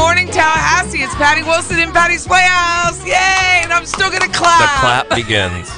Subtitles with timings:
[0.00, 1.02] morning, Tallahassee.
[1.02, 3.04] It's Patty Wilson in Patty's Playhouse.
[3.06, 3.60] Yay!
[3.62, 5.06] And I'm still going to clap.
[5.06, 5.26] The clap.
[5.26, 5.70] begins.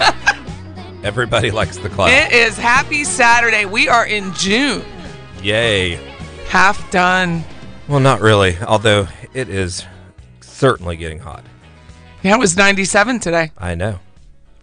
[1.05, 2.09] Everybody likes the clap.
[2.09, 3.65] It is happy Saturday.
[3.65, 4.85] We are in June.
[5.43, 5.97] Yay.
[6.49, 7.43] Half done.
[7.89, 9.85] Well, not really, although it is
[10.41, 11.43] certainly getting hot.
[12.23, 13.51] Yeah, it was 97 today.
[13.59, 13.99] I know.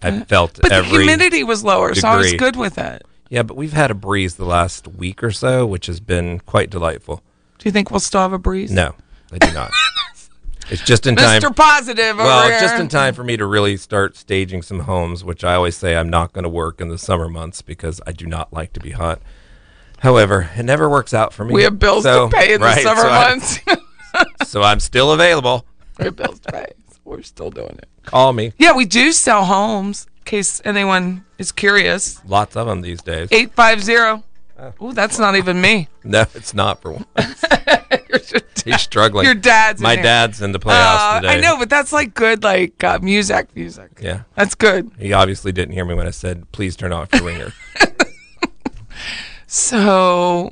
[0.02, 3.04] I felt But every the humidity was lower, so I was good with it.
[3.30, 6.70] Yeah, but we've had a breeze the last week or so, which has been quite
[6.70, 7.22] delightful.
[7.58, 8.72] Do you think we'll still have a breeze?
[8.72, 8.96] No,
[9.32, 9.72] I do not.
[10.70, 11.42] it's just in time.
[11.42, 11.56] Mr.
[11.56, 12.60] Positive over well, here.
[12.60, 15.96] just in time for me to really start staging some homes, which I always say
[15.96, 18.80] I'm not going to work in the summer months because I do not like to
[18.80, 19.22] be hot.
[20.00, 21.54] However, it never works out for me.
[21.54, 23.60] We have bills So- to pay in right, the summer so I- months.
[24.52, 25.66] so I'm still available.
[25.98, 26.68] we have bills to pay.
[26.92, 27.88] So we're still doing it.
[28.06, 28.54] Call me.
[28.58, 32.20] Yeah, we do sell homes, in case anyone is curious.
[32.26, 33.28] Lots of them these days.
[33.32, 34.24] 850.
[34.80, 35.88] Oh, that's not even me.
[36.04, 37.44] No, it's not for once.
[38.66, 39.26] He's struggling.
[39.26, 40.04] Your dad's My here.
[40.04, 41.38] dad's in the playhouse Uh, today.
[41.38, 43.92] I know, but that's like good, like uh, music, music.
[44.02, 44.24] Yeah.
[44.36, 44.92] That's good.
[45.00, 47.54] He obviously didn't hear me when I said, please turn off your ringer.
[49.48, 50.52] So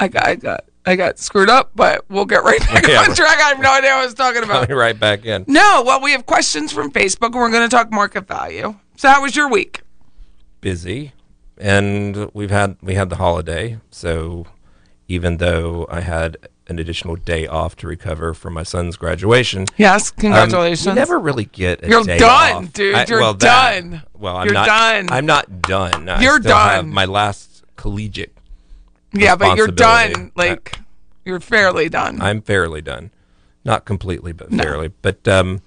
[0.00, 3.14] I got, I got, I got screwed up, but we'll get right back Yeah, on
[3.14, 3.38] track.
[3.38, 4.70] I have no idea what I was talking about.
[4.70, 5.44] Right back in.
[5.46, 8.74] No, well, we have questions from Facebook, and we're going to talk market value.
[8.96, 9.82] So, how was your week?
[10.62, 11.12] Busy.
[11.58, 14.46] And we've had we had the holiday, so
[15.08, 16.36] even though I had
[16.68, 20.86] an additional day off to recover from my son's graduation, Yes, um, congratulations.
[20.86, 22.72] you never really get a You're day done, off.
[22.72, 23.08] dude.
[23.08, 24.02] You're well, that- done.
[24.18, 25.08] well, I'm You're not done.
[25.10, 26.08] I'm not done.
[26.08, 26.90] I You're done.
[26.90, 28.36] my last collegiate.
[29.12, 30.32] yeah, but you're done.
[30.34, 30.78] Like,
[31.24, 32.20] you're fairly done.
[32.20, 33.10] I'm fairly done,
[33.64, 34.88] not completely, but fairly.
[35.02, 35.62] But um,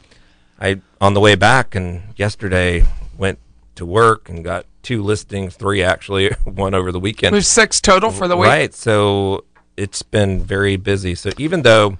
[0.60, 2.84] I on the way back and yesterday
[3.18, 3.40] went
[3.75, 7.34] to work and got two listings, three actually, one over the weekend.
[7.34, 8.48] There's six total for the week.
[8.48, 8.74] Right.
[8.74, 9.46] So
[9.78, 11.16] it's been very busy.
[11.16, 11.98] So even though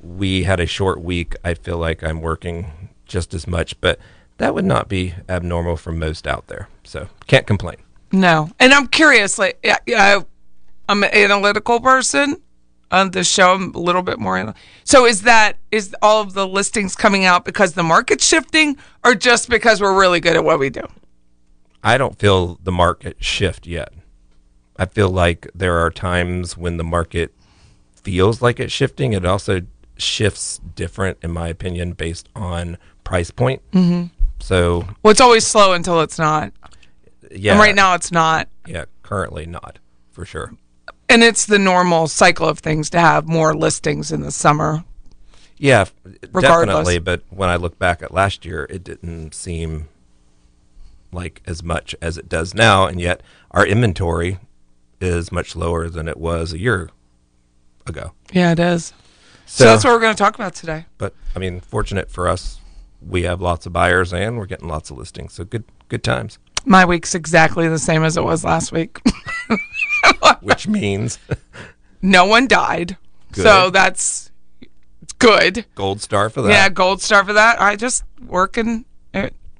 [0.00, 3.98] we had a short week, I feel like I'm working just as much, but
[4.38, 6.68] that would not be abnormal for most out there.
[6.84, 7.76] So can't complain.
[8.12, 9.38] No, and I'm curious.
[9.38, 10.20] Like, yeah, yeah,
[10.88, 12.36] I'm an analytical person.
[12.90, 14.54] On the show, I'm a little bit more.
[14.84, 19.14] So, is that is all of the listings coming out because the market's shifting, or
[19.14, 20.80] just because we're really good at what we do?
[21.82, 23.92] I don't feel the market shift yet.
[24.76, 27.32] I feel like there are times when the market
[28.02, 29.12] feels like it's shifting.
[29.12, 29.62] It also
[29.96, 33.62] shifts different, in my opinion, based on price point.
[33.72, 34.06] Mm-hmm.
[34.40, 36.52] So Well, it's always slow until it's not.
[37.32, 38.48] yeah, And right now it's not.
[38.66, 39.78] yeah, currently not
[40.12, 40.52] for sure.
[41.08, 44.84] And it's the normal cycle of things to have more listings in the summer.
[45.56, 45.86] Yeah,
[46.32, 46.42] Regardless.
[46.76, 46.98] definitely.
[47.00, 49.88] But when I look back at last year, it didn't seem
[51.12, 54.38] like as much as it does now, and yet our inventory
[55.00, 56.90] is much lower than it was a year
[57.86, 58.12] ago.
[58.32, 58.92] Yeah, it is.
[59.46, 60.84] So, that's what we're going to talk about today.
[60.98, 62.60] But I mean, fortunate for us,
[63.00, 65.32] we have lots of buyers and we're getting lots of listings.
[65.32, 66.38] So good, good times.
[66.64, 69.00] My week's exactly the same as it was last week.
[70.42, 71.18] Which means
[72.02, 72.98] no one died.
[73.32, 73.42] Good.
[73.42, 74.30] So that's
[75.18, 75.64] good.
[75.74, 76.50] gold star for that.
[76.50, 77.60] Yeah, gold star for that.
[77.60, 78.84] I just working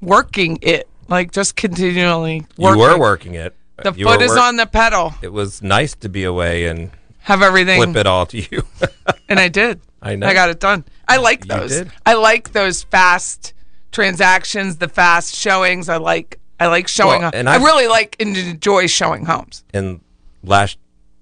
[0.01, 0.89] working it.
[1.08, 3.55] Like just continually you were working it.
[3.82, 5.14] The You foot is work- on the pedal.
[5.22, 6.90] It was nice to be away and
[7.20, 8.62] Have everything flip it all to you.
[9.28, 9.81] and I did.
[10.02, 10.26] I know.
[10.26, 10.84] I got it done.
[11.08, 11.70] I like You those.
[11.70, 11.90] did.
[12.06, 13.52] I like those fast
[13.93, 15.88] transactions, the fast showings.
[15.88, 17.22] I like I like showing.
[17.22, 19.64] Well, and I really like and enjoy showing homes.
[19.72, 20.00] and
[20.44, 20.78] last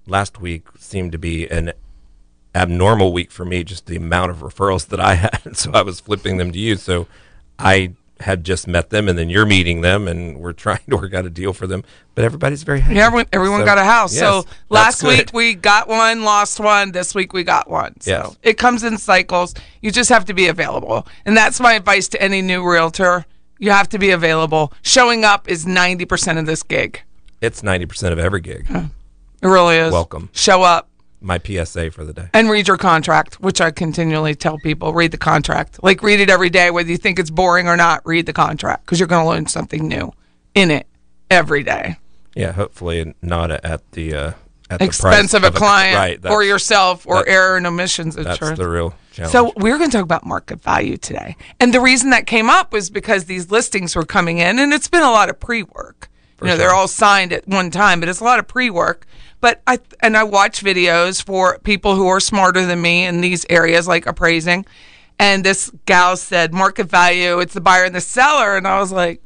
[0.07, 1.73] last week seemed to be an
[2.55, 5.99] abnormal week for me just the amount of referrals that I had so I was
[5.99, 7.07] flipping them to you so
[7.59, 11.13] I had just met them and then you're meeting them and we're trying to work
[11.13, 11.83] out a deal for them
[12.15, 14.13] but everybody's very happy Yeah, everyone, everyone So, got a house.
[14.13, 16.91] yes, so last week we got one, lost one.
[16.91, 17.99] This week we got one.
[18.01, 18.37] So Yes.
[18.43, 19.53] it comes in cycles.
[19.81, 21.07] You just have to be available.
[21.25, 23.25] And that's my advice to any new realtor.
[23.59, 24.71] You have to be available.
[24.81, 27.01] Showing up is 90% of this gig.
[27.41, 29.91] it's 90% of every gig It really is.
[29.93, 30.29] Welcome.
[30.33, 30.86] Show up
[31.21, 35.11] my PSA for the day and read your contract, which I continually tell people read
[35.11, 35.81] the contract.
[35.83, 38.85] Like, read it every day, whether you think it's boring or not, read the contract
[38.85, 40.13] because you're going to learn something new
[40.53, 40.85] in it
[41.31, 41.97] every day.
[42.35, 44.31] yeah hopefully not at the uh
[44.69, 48.27] at Expense the of price a client right or yourself or error and omissions that's
[48.29, 48.59] insurance.
[48.59, 51.35] the real challenge So we're going to talk about market value today.
[51.59, 54.89] And the reason that came up was because these listings were coming in and it's
[54.89, 56.09] been a lot of pre-work.
[56.41, 59.07] You know, they're all signed at one time, but it's a lot of pre-work.
[59.39, 63.45] But I and I watch videos for people who are smarter than me in these
[63.49, 64.65] areas like appraising.
[65.19, 68.91] And this gal said market value, it's the buyer and the seller and I was
[68.91, 69.21] like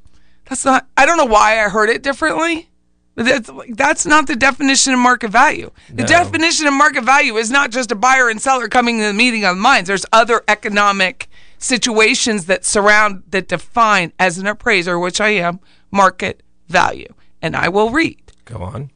[0.46, 2.70] that's not I don't know why I heard it differently.
[3.16, 5.72] But that's that's not the definition of market value.
[5.94, 9.14] The definition of market value is not just a buyer and seller coming to the
[9.14, 9.88] meeting of the minds.
[9.88, 15.60] There's other economic situations that surround that define as an appraiser, which I am,
[15.92, 17.14] market value.
[17.42, 18.32] And I will read.
[18.46, 18.92] go on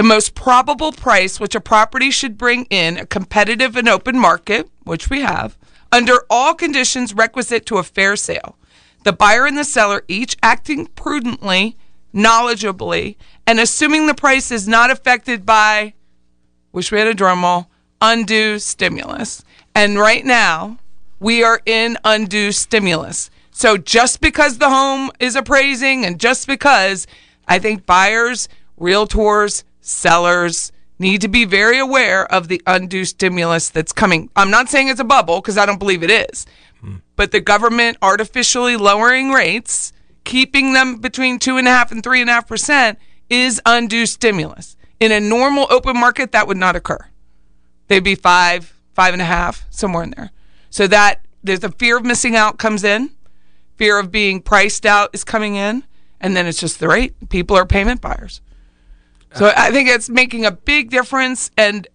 [0.00, 4.66] The most probable price which a property should bring in a competitive and open market,
[4.84, 5.58] which we have,
[5.92, 8.56] under all conditions requisite to a fair sale.
[9.04, 11.76] The buyer and the seller each acting prudently,
[12.14, 13.16] knowledgeably,
[13.46, 15.92] and assuming the price is not affected by,
[16.72, 17.66] wish we had a drum roll,
[18.00, 19.44] undue stimulus.
[19.74, 20.78] And right now,
[21.18, 23.28] we are in undue stimulus.
[23.50, 27.06] So just because the home is appraising and just because
[27.46, 28.48] I think buyers,
[28.80, 34.30] realtors, sellers need to be very aware of the undue stimulus that's coming.
[34.36, 36.46] I'm not saying it's a bubble because I don't believe it is,
[36.80, 36.96] hmm.
[37.16, 39.92] but the government artificially lowering rates,
[40.24, 42.98] keeping them between two and a half and three and a half percent
[43.28, 44.76] is undue stimulus.
[44.98, 47.06] In a normal open market, that would not occur
[47.90, 50.30] they'd be five, five and a half, somewhere in there.
[50.70, 53.10] So that there's a fear of missing out comes in,
[53.76, 55.82] fear of being priced out is coming in,
[56.20, 57.28] and then it's just the rate.
[57.28, 58.40] People are payment buyers.
[59.34, 61.50] So I think it's making a big difference.
[61.56, 61.86] And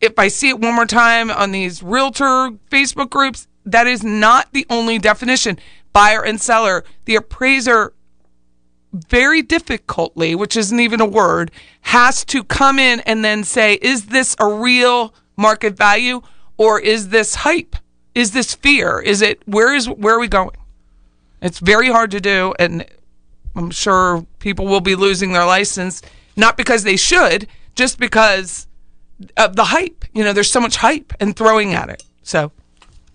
[0.00, 4.52] if I see it one more time on these realtor Facebook groups, that is not
[4.52, 5.58] the only definition.
[5.92, 7.92] Buyer and seller, the appraiser
[8.92, 11.50] very difficultly, which isn't even a word,
[11.82, 16.22] has to come in and then say, is this a real market value
[16.56, 17.76] or is this hype?
[18.14, 19.00] Is this fear?
[19.00, 20.56] Is it where is where are we going?
[21.42, 22.86] It's very hard to do and
[23.54, 26.00] I'm sure people will be losing their license
[26.36, 28.66] not because they should, just because
[29.36, 30.04] of the hype.
[30.14, 32.04] You know, there's so much hype and throwing at it.
[32.22, 32.52] So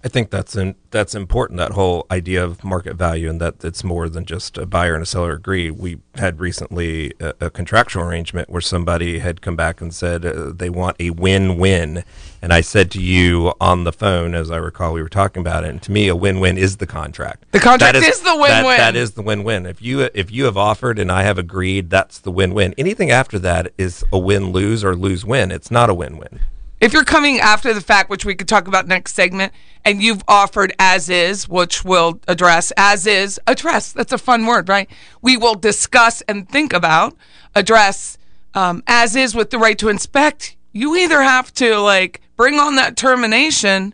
[0.03, 1.57] I think that's in, that's important.
[1.57, 5.03] That whole idea of market value, and that it's more than just a buyer and
[5.03, 5.69] a seller agree.
[5.69, 10.51] We had recently a, a contractual arrangement where somebody had come back and said uh,
[10.55, 12.03] they want a win-win,
[12.41, 15.63] and I said to you on the phone, as I recall, we were talking about
[15.65, 15.69] it.
[15.69, 17.45] And to me, a win-win is the contract.
[17.51, 18.77] The contract That is the that- win-win.
[18.77, 19.67] that is the win-win.
[19.67, 22.73] If you if you have offered and I have agreed, that's the win-win.
[22.75, 25.51] Anything after that is a win-lose or lose-win.
[25.51, 26.39] It's not a win-win.
[26.81, 29.53] If you're coming after the fact, which we could talk about next segment,
[29.85, 34.67] and you've offered as is, which we'll address, as is, address, that's a fun word,
[34.67, 34.89] right?
[35.21, 37.15] We will discuss and think about,
[37.53, 38.17] address
[38.55, 40.57] um, as is with the right to inspect.
[40.73, 43.93] You either have to like bring on that termination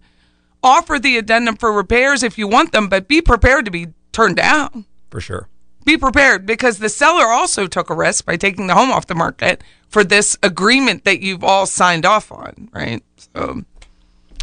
[0.63, 4.37] offer the addendum for repairs if you want them, but be prepared to be turned
[4.37, 4.85] down.
[5.09, 5.49] for sure.
[5.85, 9.15] Be prepared because the seller also took a risk by taking the home off the
[9.15, 13.03] market for this agreement that you've all signed off on, right?
[13.35, 13.63] So,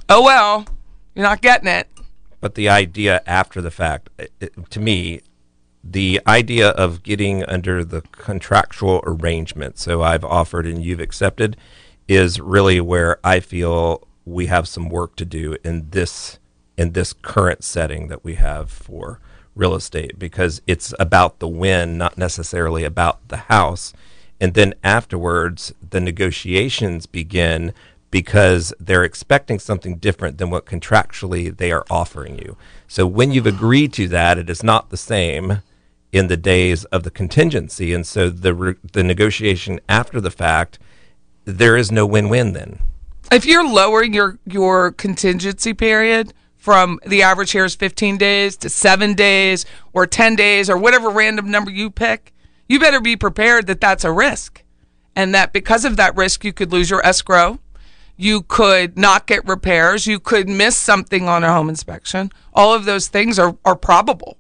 [0.09, 0.67] oh well,
[1.15, 1.89] you're not getting it.
[2.41, 4.11] But the idea after the fact,
[4.71, 5.21] to me,
[5.83, 11.57] the idea of getting under the contractual arrangement, so I've offered and you've accepted,
[12.09, 16.39] is really where I feel we have some work to do in this
[16.77, 19.21] in this current setting that we have for
[19.55, 23.93] real estate because it's about the win, not necessarily about the house.
[24.41, 27.73] And then afterwards, the negotiations begin
[28.11, 32.57] because they're expecting something different than what contractually they are offering you.
[32.87, 35.63] So when you've agreed to that, it is not the same
[36.13, 37.93] in the days of the contingency.
[37.93, 40.79] And so the the negotiation after the fact,
[41.45, 42.79] there is no win-win then.
[43.33, 48.71] If you're lowering your your contingency period from the average here is 15 days to
[48.71, 52.34] 7 days or 10 days or whatever random number you pick,
[52.69, 54.63] you better be prepared that that's a risk.
[55.17, 57.61] And that because of that risk you could lose your escrow,
[58.17, 62.31] you could not get repairs, you could miss something on a home inspection.
[62.53, 64.39] All of those things are are probable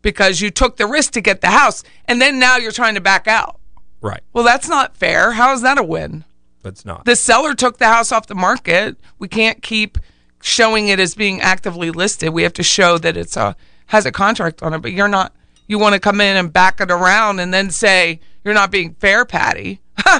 [0.00, 3.00] because you took the risk to get the house and then now you're trying to
[3.00, 3.60] back out.
[4.00, 4.22] Right.
[4.32, 5.32] Well, that's not fair.
[5.32, 6.24] How is that a win?
[6.62, 7.04] That's not.
[7.04, 8.96] the seller took the house off the market.
[9.18, 9.98] We can't keep
[10.40, 12.30] showing it as being actively listed.
[12.30, 13.56] We have to show that it's a
[13.86, 14.78] has a contract on it.
[14.78, 15.34] But you're not.
[15.66, 18.94] You want to come in and back it around and then say you're not being
[18.94, 19.80] fair, Patty.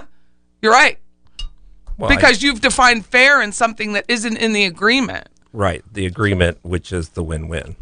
[0.62, 0.98] you're right
[1.98, 5.28] Well, I- because you've defined fair in something that isn't in the agreement.
[5.52, 7.76] Right, the agreement, which is the win-win.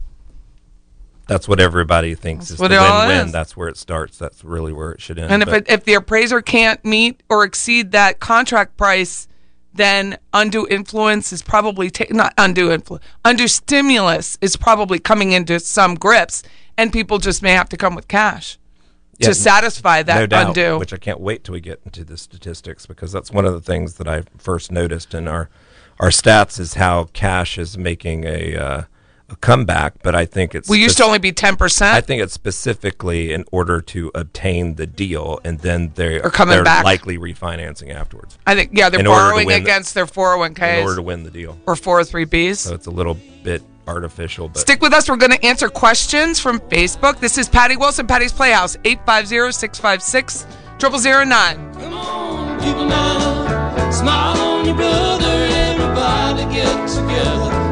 [1.29, 3.31] That's what everybody thinks is the win-win.
[3.31, 4.19] That's where it starts.
[4.19, 5.31] That's really where it should end.
[5.31, 9.29] And if But it, if the appraiser can't meet or exceed that contract price,
[9.73, 13.05] then undue influence is probably ta- not undue influence.
[13.25, 16.43] Undue stimulus is probably coming into some grips,
[16.81, 18.59] and people just may have to come with cash
[19.19, 20.79] Yeah, to satisfy that no doubt, undue.
[20.79, 23.61] which I can't wait till we get into the statistics because that's one of the
[23.61, 25.49] things that I first noticed in our
[25.99, 28.83] our stats is how cash is making a uh,
[29.29, 30.03] a comeback.
[30.03, 31.95] But I think it's we used to only be ten percent.
[31.95, 36.55] I think it's specifically in order to obtain the deal, and then they Or coming
[36.55, 36.85] they're back.
[36.85, 40.39] likely refinancing afterwards I think yeah, they're in borrowing win the- against their four hundred
[40.41, 41.59] one k in order to win the deal.
[41.67, 42.57] or four hundred three bs.
[42.57, 45.09] So it's a little bit artificial, but Stick with us.
[45.09, 47.19] We're going to answer questions from Facebook.
[47.19, 50.47] This is Patty Wilson, Patty's Playhouse, 850 656
[50.79, 51.75] 0009.
[51.75, 55.27] Come on, people now, smile on your brother.
[55.27, 57.70] Everybody get together.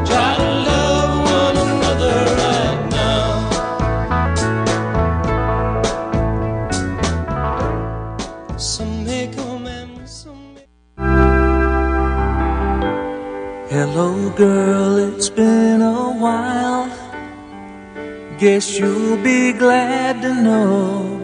[13.69, 16.89] Hello, girl, it's been a while.
[18.39, 21.21] Guess you'll be glad to know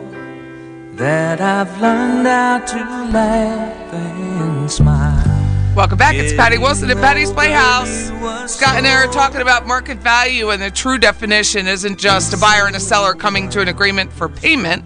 [0.94, 5.74] that I've learned how to laugh and smile.
[5.76, 6.14] Welcome back.
[6.14, 8.12] It's Patty Wilson at Patty's Playhouse.
[8.54, 12.38] Scott and I are talking about market value, and the true definition isn't just a
[12.38, 14.86] buyer and a seller coming to an agreement for payment.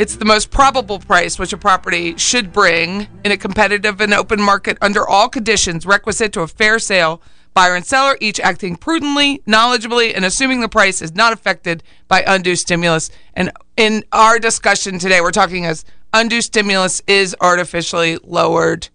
[0.00, 4.40] It's the most probable price which a property should bring in a competitive and open
[4.40, 7.20] market under all conditions requisite to a fair sale.
[7.52, 12.24] Buyer and seller each acting prudently, knowledgeably, and assuming the price is not affected by
[12.26, 13.10] undue stimulus.
[13.34, 18.88] And in our discussion today, we're talking as undue stimulus is artificially lowered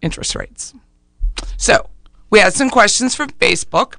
[0.00, 0.74] interest rates.
[1.56, 1.88] So
[2.30, 3.94] we had some questions from Facebook.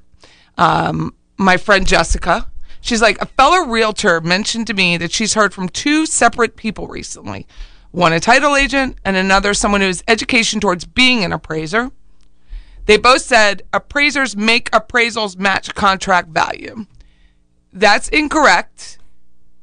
[0.58, 2.50] Um, my friend Jessica,
[2.84, 6.86] she's like, a fellow realtor mentioned to me that she's heard from two separate people
[6.86, 7.46] recently
[7.90, 11.92] one a title agent and another someone who has education towards being an appraiser.
[12.86, 16.86] They both said appraisers make appraisals match contract value.
[17.72, 18.98] That's incorrect.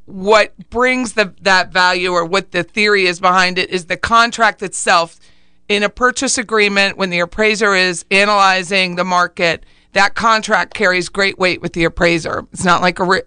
[0.05, 4.63] What brings the that value or what the theory is behind it is the contract
[4.63, 5.19] itself
[5.67, 11.37] in a purchase agreement when the appraiser is analyzing the market that contract carries great
[11.37, 12.45] weight with the appraiser.
[12.51, 13.21] It's not like a, re-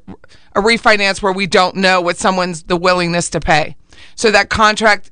[0.54, 3.76] a refinance where we don't know what someone's the willingness to pay.
[4.14, 5.10] So that contract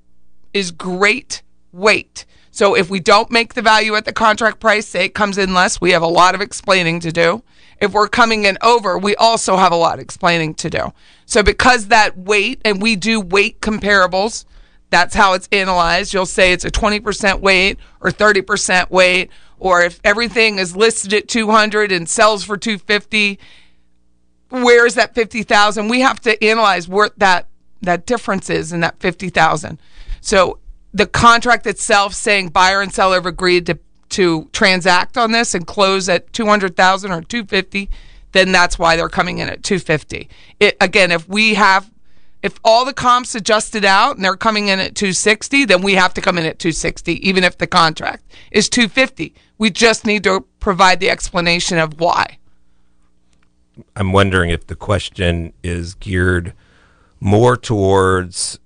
[0.54, 1.42] is great
[1.72, 2.24] weight.
[2.50, 5.54] So if we don't make the value at the contract price say it comes in
[5.54, 7.42] less we have a lot of explaining to do.
[7.80, 10.92] If we're coming in over we also have a lot of explaining to do.
[11.24, 14.44] So because that weight and we do weight comparables
[14.92, 16.12] that's how it's analyzed.
[16.12, 19.30] You'll say it's a 20% weight or 30% weight,
[19.62, 23.38] or if everything is listed at 200 and sells for 250,
[24.50, 25.86] where is that 50,000?
[25.86, 27.46] We have to analyze what that
[27.80, 29.78] that difference is in that 50,000.
[30.20, 30.58] So
[30.92, 33.78] the contract itself saying buyer and seller have agreed to
[34.10, 37.88] to transact on this and close at 200,000 or 250,
[38.32, 40.28] then that's why they're coming in at 250.
[40.60, 41.90] It, again, if we have
[42.42, 46.12] if all the comps adjusted out and they're coming in at 260, then we have
[46.14, 49.34] to come in at 260 even if the contract is 250.
[49.58, 52.38] We just need to provide the explanation of why.
[53.96, 56.52] I'm wondering if the question is geared
[57.20, 58.58] more towards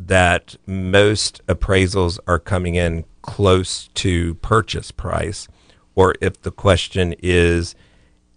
[0.00, 5.48] that most appraisals are coming in close to purchase price,
[5.94, 7.74] or if the question is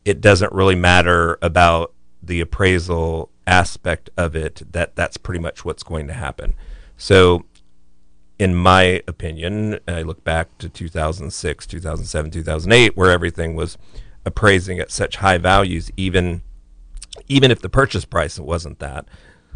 [0.03, 5.83] it doesn't really matter about the appraisal aspect of it, that that's pretty much what's
[5.83, 6.53] going to happen.
[6.97, 7.45] So,
[8.39, 13.77] in my opinion, I look back to 2006, 2007, 2008, where everything was
[14.25, 16.41] appraising at such high values, even
[17.27, 19.05] even if the purchase price wasn't that.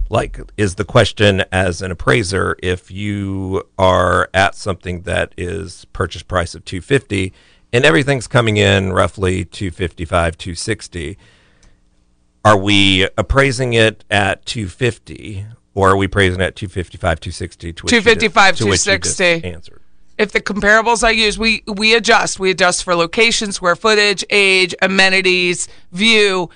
[0.10, 6.22] Like, is the question as an appraiser if you are at something that is purchase
[6.22, 7.34] price of 250
[7.74, 11.18] and everything's coming in roughly 255, 260,
[12.46, 17.74] are we appraising it at 250 or are we appraising it at 255, 260?
[17.74, 19.44] To which you just- 255, which 260.
[19.44, 19.82] Answered.
[20.18, 22.40] if the comparables I use, we we adjust.
[22.40, 26.50] We adjust for location, square footage, age, amenities, view.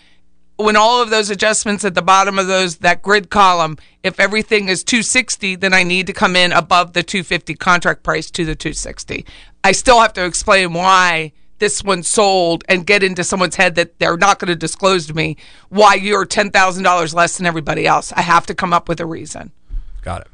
[0.56, 4.68] When all of those adjustments at the bottom of those that grid column, if everything
[4.70, 8.56] is 260, then I need to come in above the 250 contract price to the
[8.56, 9.26] 260.
[9.64, 14.00] I still have to explain why this one sold and get into someone's head that
[14.00, 15.38] they're not going to disclose to me
[15.70, 18.12] why you're $10,000 less than everybody else.
[18.14, 19.52] I have to come up with a reason.
[20.02, 20.28] Got it.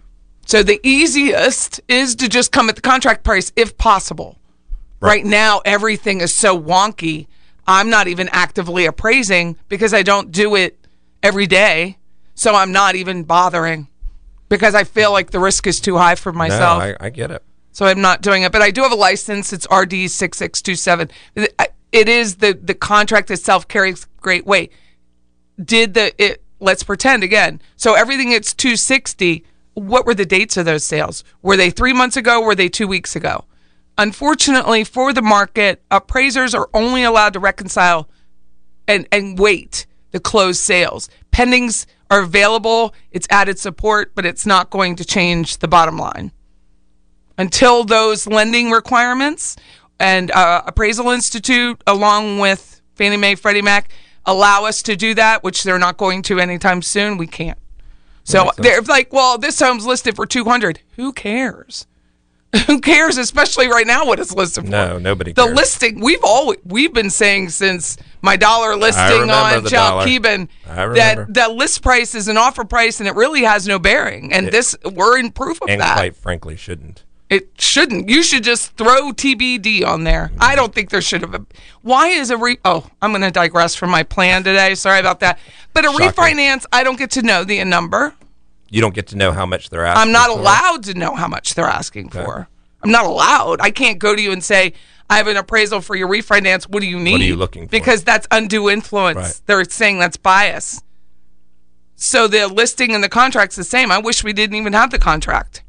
[0.46, 4.38] So the easiest is to just come at the contract price if possible.
[5.02, 7.28] Right, now, everything is so wonky.
[7.68, 10.80] I'm not even actively appraising because I don't do it
[11.22, 11.98] every day.
[12.34, 13.88] So I'm not even bothering
[14.50, 16.80] because I feel like the risk is too high for myself.
[16.80, 17.44] No, I, I get it.
[17.76, 18.54] So I'm not doing it.
[18.54, 19.52] But I do have a license.
[19.52, 21.10] It's RD six six two seven.
[21.36, 24.72] It is the the contract itself carries great weight.
[25.62, 26.42] Did the it?
[26.62, 27.62] Let's pretend again.
[27.76, 29.44] So everything it's 260.
[29.74, 31.26] What were the dates of those sales?
[31.42, 32.42] Were they three months ago?
[32.42, 33.44] Were they two weeks ago?
[33.98, 38.10] Unfortunately, for the market, appraisers are only allowed to reconcile
[38.88, 41.10] and and weight the closed sales.
[41.34, 42.94] Pendings are available.
[43.12, 46.32] It's added support, but it's not going to change the bottom line
[47.38, 49.56] until those lending requirements
[50.00, 53.90] and uh, appraisal institute along with fannie mae freddie mac
[54.26, 57.58] allow us to do that which they're not going to anytime soon we can't.
[58.24, 61.88] So they're like well this home's listed for 200 who cares?
[62.68, 64.70] Who cares especially right now what it's listed for?
[64.70, 65.56] No, nobody the cares.
[65.58, 70.04] listing we've always we've been saying since my dollar listing on Joe.
[70.06, 74.32] Keeban that that list price is an offer price and it really has no bearing.
[74.32, 75.96] And this we're in proof of And that.
[75.98, 77.04] quite frankly, shouldn't.
[77.30, 78.10] It shouldn't.
[78.10, 80.32] You should just throw TBD on there.
[80.40, 81.32] I don't think there should have.
[81.32, 81.48] Been.
[81.82, 82.58] Why is a re?
[82.64, 84.76] Oh, I'm going to digress from my plan today.
[84.76, 85.40] Sorry about that.
[85.74, 86.10] But a Shocking.
[86.10, 88.14] refinance, I don't get to know the number.
[88.70, 90.02] You don't get to know how much they're asking.
[90.02, 90.40] I'm not for.
[90.40, 92.48] allowed to know how much they're asking for.
[92.84, 93.62] I'm not allowed.
[93.62, 94.74] I can't go to you and say,
[95.10, 96.70] I have an appraisal for your refinance.
[96.70, 97.22] What do you need?
[97.22, 97.72] Are you looking for?
[97.72, 99.18] Because that's undue influence.
[99.18, 99.42] Right.
[99.46, 100.82] They're saying that's bias.
[101.96, 103.92] So the listing and the contract's the same.
[103.92, 105.64] I wish we didn't even have the contract.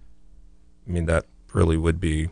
[0.86, 1.24] I mean, that
[1.56, 2.28] really would be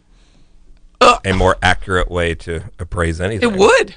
[1.00, 3.50] a more accurate way to appraise anything.
[3.50, 3.96] It would.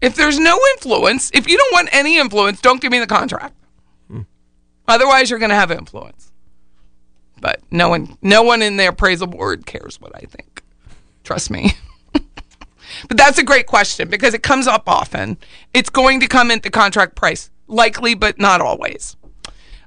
[0.00, 3.54] If there's no influence, if you don't want any influence, don't give me the contract.
[4.88, 6.32] Otherwise, you're going to have influence.
[7.40, 10.62] But no one, no one in the appraisal board cares what I think.
[11.22, 11.72] Trust me.
[12.12, 15.38] but that's a great question because it comes up often.
[15.72, 19.16] It's going to come at the contract price, likely, but not always.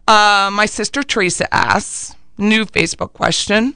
[0.07, 3.75] Uh, my sister Teresa asks, new Facebook question.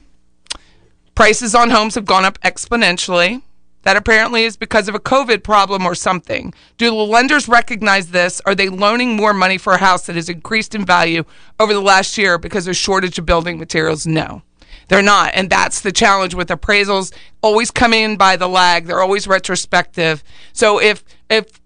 [1.18, 3.42] Prices on homes have gone up exponentially.
[3.82, 6.54] That apparently is because of a COVID problem or something.
[6.76, 8.40] Do the lenders recognize this?
[8.46, 11.24] Are they loaning more money for a house that has increased in value
[11.58, 14.06] over the last year because of a shortage of building materials?
[14.06, 14.42] No.
[14.86, 15.32] They're not.
[15.34, 17.12] And that's the challenge with appraisals.
[17.42, 18.86] Always come in by the lag.
[18.86, 20.22] They're always retrospective.
[20.52, 21.60] So if if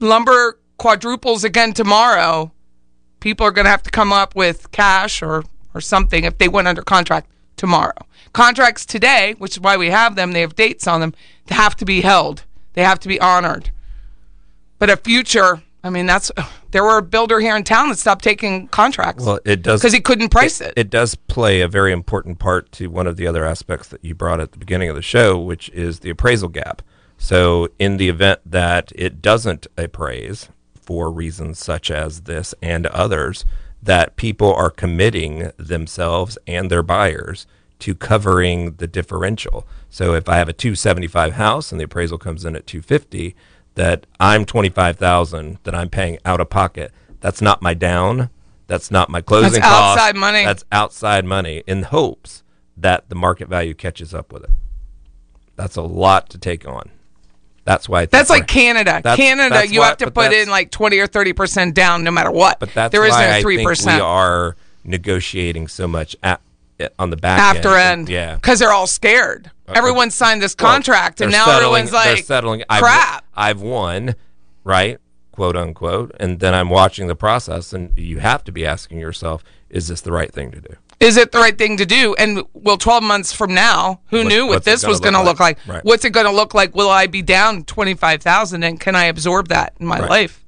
[0.00, 2.50] lumber quadruples again tomorrow,
[3.20, 6.48] people are going to have to come up with cash or or something if they
[6.48, 8.06] went under contract tomorrow.
[8.32, 11.12] Contracts today, which is why we have them, they have dates on them,
[11.46, 12.44] they have to be held.
[12.72, 13.70] They have to be honored.
[14.78, 16.30] But a future, I mean, that's
[16.70, 19.92] there were a builder here in town that stopped taking contracts Well, it does because
[19.92, 20.74] he couldn't price it.
[20.76, 24.14] It does play a very important part to one of the other aspects that you
[24.14, 26.82] brought at the beginning of the show, which is the appraisal gap.
[27.20, 30.48] So, in the event that it doesn't appraise
[30.80, 33.44] for reasons such as this and others,
[33.82, 37.46] that people are committing themselves and their buyers
[37.78, 39.66] to covering the differential.
[39.88, 43.36] So if I have a 275 house and the appraisal comes in at 250,
[43.78, 46.92] that I'm 25,000 that I'm paying out of pocket.
[47.20, 48.30] That's not my down.
[48.66, 49.62] That's not my closing costs.
[49.62, 49.98] That's cost.
[49.98, 50.44] outside money.
[50.44, 52.42] That's outside money in hopes
[52.76, 54.50] that the market value catches up with it.
[55.54, 56.90] That's a lot to take on.
[57.68, 59.00] That's why That's like Canada.
[59.02, 62.10] That's- Canada, that's you why- have to put in like 20 or 30% down no
[62.10, 62.58] matter what.
[62.58, 63.76] But that's there is why no 3%.
[63.84, 66.40] think we are negotiating so much at,
[66.80, 68.00] eh, on the back after end.
[68.00, 68.08] end.
[68.08, 68.34] Yeah.
[68.36, 69.50] Because they're all scared.
[69.68, 72.62] Uh, Everyone uh, signed this Well, contract, and now settling- everyone's like, settling.
[72.70, 73.24] I've, crap.
[73.36, 74.14] I've won,
[74.64, 74.98] right?
[75.32, 76.12] Quote unquote.
[76.18, 80.00] And then I'm watching the process, and you have to be asking yourself, is this
[80.00, 80.74] the right thing to do?
[81.00, 82.14] Is it the right thing to do?
[82.16, 85.38] And well, 12 months from now, who What- knew what this was going to look
[85.38, 85.58] like?
[85.66, 85.74] like?
[85.76, 85.84] Right.
[85.84, 86.74] What's it going to look like?
[86.74, 90.10] Will I be down 25,000 and can I absorb that in my Right.
[90.10, 90.44] life?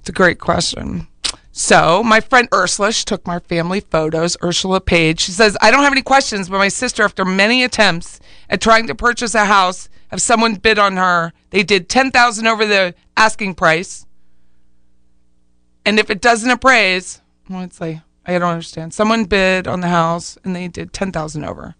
[0.00, 1.08] It's a great question.
[1.52, 4.36] So, my friend Ursula, she took my family photos.
[4.44, 5.20] Ursula Page.
[5.20, 8.86] She says, I don't have any questions, but my sister, after many attempts at trying
[8.88, 11.32] to purchase a house, have someone bid on her.
[11.50, 14.04] They did 10,000 over the asking price.
[15.86, 18.92] And if it doesn't appraise, well, it's like, I don't understand.
[18.92, 21.74] Someone bid on the house and they did 10,000 over.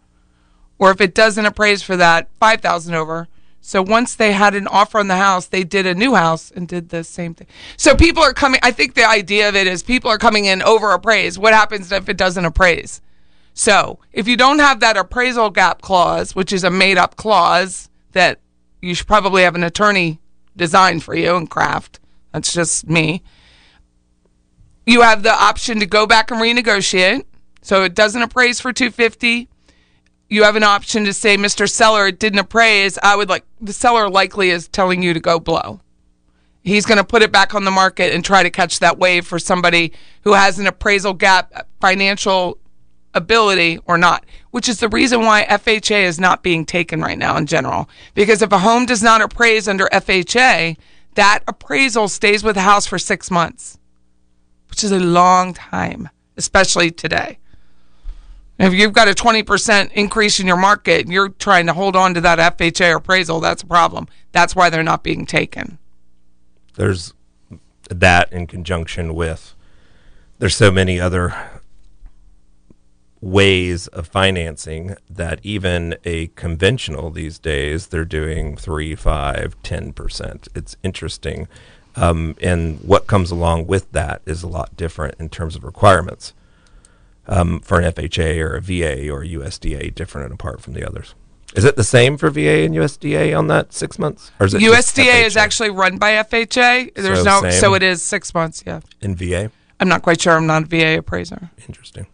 [0.78, 3.28] Or if it doesn't appraise for that, 5,000 over.
[3.60, 6.68] So once they had an offer on the house, they did a new house and
[6.68, 7.48] did the same thing.
[7.76, 10.62] So people are coming, I think the idea of it is people are coming in
[10.62, 11.38] over appraised.
[11.38, 13.00] What happens if it doesn't appraise?
[13.54, 17.88] So if you don't have that appraisal gap clause, which is a made up clause
[18.12, 18.38] that
[18.80, 20.20] you should probably have an attorney
[20.56, 21.98] design for you and craft,
[22.32, 23.22] that's just me
[24.86, 27.24] you have the option to go back and renegotiate.
[27.60, 29.48] So it doesn't appraise for 250.
[30.28, 31.68] You have an option to say, Mr.
[31.68, 32.98] Seller, it didn't appraise.
[33.02, 35.80] I would like the seller likely is telling you to go blow.
[36.62, 39.26] He's going to put it back on the market and try to catch that wave
[39.26, 42.58] for somebody who has an appraisal gap, uh, financial
[43.14, 47.36] ability or not, which is the reason why FHA is not being taken right now
[47.36, 47.88] in general.
[48.14, 50.76] Because if a home does not appraise under FHA,
[51.14, 53.78] that appraisal stays with the house for six months
[54.76, 57.38] which is a long time, especially today.
[58.58, 62.12] If you've got a 20% increase in your market and you're trying to hold on
[62.12, 64.06] to that FHA appraisal, that's a problem.
[64.32, 65.78] That's why they're not being taken.
[66.74, 67.14] There's
[67.88, 69.54] that in conjunction with
[70.40, 71.34] there's so many other
[73.22, 80.48] ways of financing that even a conventional these days they're doing three five ten percent
[80.54, 81.48] it's interesting
[81.96, 86.34] um, and what comes along with that is a lot different in terms of requirements
[87.26, 90.86] um, for an FHA or a VA or a USDA, different and apart from the
[90.86, 91.14] others.
[91.54, 94.60] Is it the same for VA and USDA on that six months, or is it
[94.60, 96.94] USDA is actually run by FHA.
[96.94, 97.52] There's So no, same?
[97.52, 98.62] so it is six months.
[98.66, 99.50] Yeah, in VA?
[99.80, 100.34] I'm not quite sure.
[100.34, 101.50] I'm not a VA appraiser.
[101.68, 102.06] Interesting.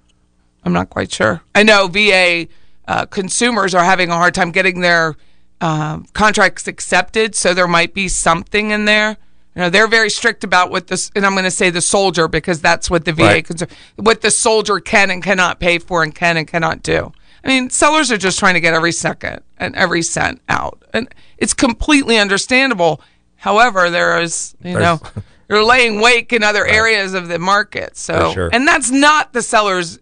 [0.64, 1.42] I'm not quite sure.
[1.54, 2.46] I know VA
[2.86, 5.16] uh, consumers are having a hard time getting their
[5.60, 9.16] um, contracts accepted, so there might be something in there.
[9.54, 12.26] You know, they're very strict about what this, and I'm going to say the soldier
[12.26, 13.62] because that's what the VA Right.
[13.96, 17.12] what the soldier can and cannot pay for and can and cannot do.
[17.44, 21.12] I mean, sellers are just trying to get every second and every cent out, and
[21.38, 23.00] it's completely understandable.
[23.36, 25.12] However, there is, you know, There's-
[25.48, 27.96] you're laying wake in other areas of the market.
[27.96, 28.48] So, sure.
[28.52, 29.98] and that's not the seller's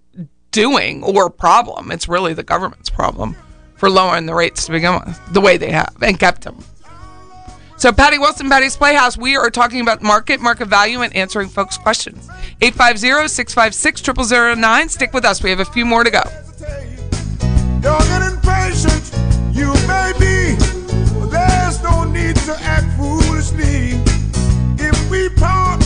[0.52, 1.90] doing or problem.
[1.90, 3.36] It's really the government's problem
[3.76, 6.62] for lowering the rates to begin with, the way they have and kept them.
[7.80, 11.78] So, Patty Wilson, Patty's Playhouse, we are talking about market, market value, and answering folks'
[11.78, 12.28] questions.
[12.60, 14.88] 850 656 0009.
[14.90, 15.42] Stick with us.
[15.42, 16.22] We have a few more to go.
[17.82, 19.10] Young and impatient
[19.56, 20.56] you may be,
[21.30, 23.96] there's no need to act foolishly.
[24.76, 25.79] If we part,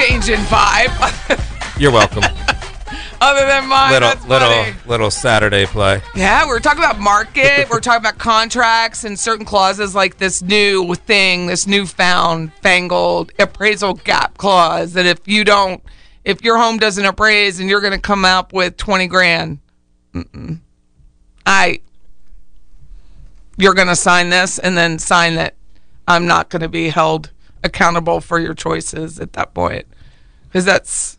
[0.00, 1.78] change in vibe.
[1.80, 2.22] You're welcome.
[3.20, 4.74] Other than mine, little that's little funny.
[4.86, 6.00] little Saturday play.
[6.14, 7.68] Yeah, we're talking about market.
[7.68, 13.92] we're talking about contracts and certain clauses like this new thing, this newfound fangled appraisal
[13.92, 15.82] gap clause that if you don't,
[16.24, 19.58] if your home doesn't appraise and you're going to come up with 20 grand,
[20.14, 20.60] mm-mm.
[21.44, 21.80] I,
[23.58, 25.56] you're going to sign this and then sign that
[26.08, 27.32] I'm not going to be held
[27.62, 29.86] accountable for your choices at that point.
[30.50, 31.18] Because that's,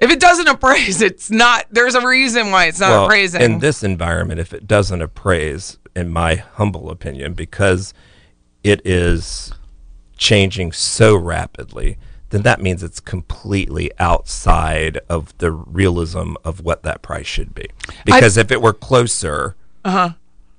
[0.00, 3.40] if it doesn't appraise, it's not, there's a reason why it's not well, appraising.
[3.42, 7.92] in this environment, if it doesn't appraise, in my humble opinion, because
[8.64, 9.52] it is
[10.16, 11.98] changing so rapidly,
[12.30, 17.66] then that means it's completely outside of the realism of what that price should be.
[18.04, 20.10] Because if it were closer, Uh-huh.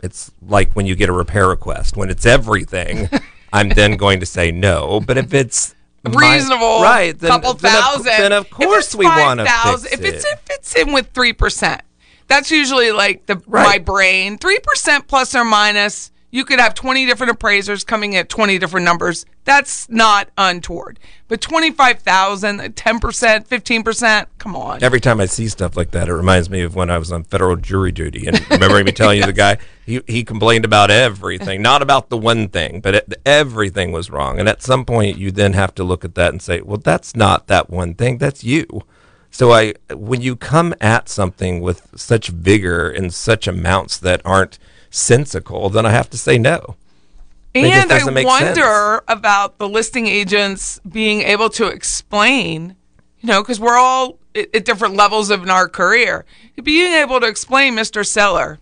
[0.02, 1.98] it's like when you get a repair request.
[1.98, 3.10] When it's everything,
[3.54, 5.00] I'm then going to say no.
[5.02, 7.18] But if it's my- reasonable, right?
[7.18, 8.06] Then, couple then of- thousand.
[8.06, 10.34] then of course we want to 5,000 fix If it's it.
[10.34, 11.82] if it's in with three percent,
[12.28, 14.38] that's usually like the my brain.
[14.38, 16.12] Three percent plus or minus.
[16.38, 19.26] You could have twenty different appraisers coming at twenty different numbers.
[19.44, 21.00] That's not untoward.
[21.28, 24.30] But twenty five thousand, ten percent, fifteen percent.
[24.38, 24.84] Come on.
[24.84, 27.24] Every time I see stuff like that, it reminds me of when I was on
[27.24, 28.28] federal jury duty.
[28.28, 32.18] And remember me telling you the guy he he complained about everything, not about the
[32.20, 34.40] one thing, but it, everything was wrong.
[34.40, 37.16] And at some point, you then have to look at that and say, well, that's
[37.16, 38.20] not that one thing.
[38.20, 38.84] That's you.
[39.32, 44.60] So I, when you come at something with such vigor and such amounts that aren't
[44.98, 46.76] sensical, then I have to say no.
[47.56, 52.76] And I wonder about the listing agents being able to explain,
[53.20, 56.26] you know, because we're all at, at different levels of in our career,
[56.62, 58.06] being able to explain, Mr.
[58.06, 58.60] Seller,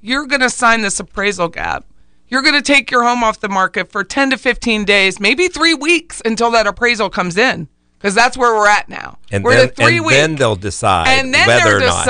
[0.00, 1.84] you're going to sign this appraisal gap.
[2.28, 5.48] You're going to take your home off the market for 10 to 15 days, maybe
[5.48, 9.18] three weeks until that appraisal comes in, because that's where we're at now.
[9.30, 10.16] And we're then, at three and weeks.
[10.16, 12.04] then they'll decide and then whether they're or not.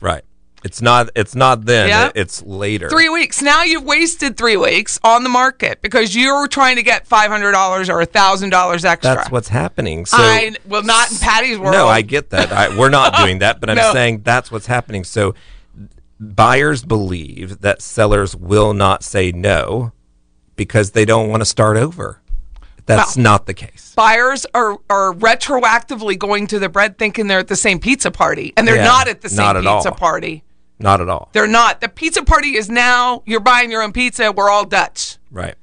[0.00, 0.24] Right.
[0.64, 1.10] It's not.
[1.14, 1.88] It's not then.
[1.88, 2.10] Yeah.
[2.14, 2.88] it's later.
[2.88, 3.42] Three weeks.
[3.42, 7.52] Now you've wasted three weeks on the market because you're trying to get five hundred
[7.52, 9.14] dollars or thousand dollars extra.
[9.14, 10.06] That's what's happening.
[10.06, 11.74] So I well, not in Patty's world.
[11.74, 12.50] no, I get that.
[12.50, 13.92] I, we're not doing that, but I'm No.
[13.92, 15.04] saying that's what's happening.
[15.04, 15.34] So
[16.18, 19.92] buyers believe that sellers will not say no
[20.56, 22.20] because they don't want to start over.
[22.86, 23.92] That's Well- not the case.
[23.96, 28.52] Buyers are are retroactively going to the bread thinking they're at the same pizza party,
[28.56, 29.96] and they're Yeah, not at the same not at pizza all.
[29.96, 30.42] party.
[30.78, 31.30] Not at all.
[31.32, 31.80] They're not.
[31.80, 34.32] The pizza party is now you're buying your own pizza.
[34.32, 35.18] We're all Dutch.
[35.30, 35.54] Right.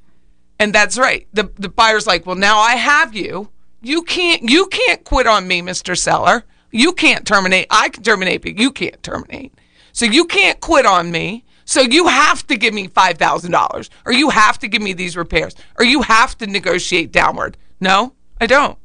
[0.59, 1.27] And that's right.
[1.33, 3.49] The the buyer's like, well, now I have you.
[3.81, 5.97] You can't you can't quit on me, Mr.
[5.97, 6.45] Seller.
[6.71, 7.67] You can't terminate.
[7.69, 9.53] I can terminate, but you can't terminate.
[9.91, 11.43] So you can't quit on me.
[11.65, 14.93] So you have to give me five thousand dollars, or you have to give me
[14.93, 17.57] these repairs, or you have to negotiate downward.
[17.79, 18.77] No, I don't.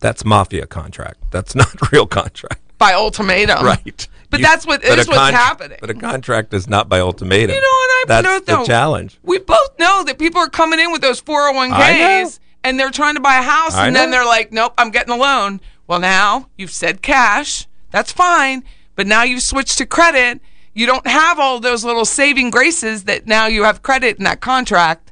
[0.00, 1.18] That's mafia contract.
[1.30, 2.60] That's not real contract.
[2.78, 4.08] By ultimatum, Right.
[4.28, 5.78] But You- that's what but is what's con- happening.
[5.80, 7.54] But a contract is not by ultimatum.
[7.54, 8.22] You know what I mean?
[8.24, 9.18] That's know, the challenge.
[9.22, 13.20] We both know that people are coming in with those 401ks and they're trying to
[13.20, 15.60] buy a house I and then they're like, nope, I'm getting a loan.
[15.86, 17.68] Well, now you've said cash.
[17.92, 18.64] That's fine.
[18.96, 20.40] But now you've switched to credit.
[20.74, 24.40] You don't have all those little saving graces that now you have credit in that
[24.40, 25.05] contract.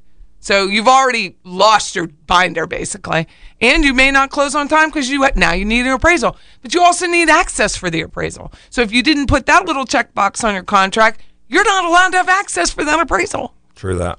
[0.45, 3.27] So you've already lost your binder basically.
[3.63, 6.37] And you may not close on time because you now you need an appraisal.
[6.61, 8.53] But you also need access for the appraisal.
[8.69, 12.19] So if you didn't put that little checkbox on your contract, you're not allowed to
[12.19, 14.19] have access for that appraisal True that.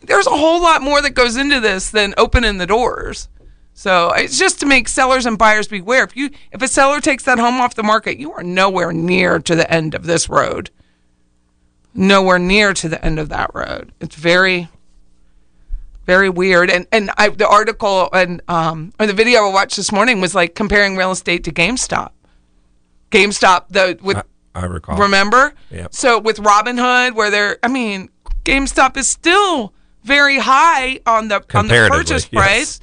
[0.00, 3.28] there's a whole lot more that goes into this than opening the doors.
[3.74, 6.04] So it's just to make sellers and buyers beware.
[6.04, 9.38] If you if a seller takes that home off the market, you are nowhere near
[9.38, 10.70] to the end of this road.
[11.92, 13.92] Nowhere near to the end of that road.
[14.00, 14.68] It's very
[16.06, 16.70] very weird.
[16.70, 20.34] And and I the article and um or the video I watched this morning was
[20.34, 22.10] like comparing real estate to GameStop.
[23.10, 24.22] GameStop the with I,
[24.54, 24.96] I recall.
[24.96, 25.54] Remember?
[25.70, 25.94] Yep.
[25.94, 28.08] So with Robinhood, where they're, I mean,
[28.44, 32.42] GameStop is still very high on the on the purchase yes.
[32.42, 32.80] price.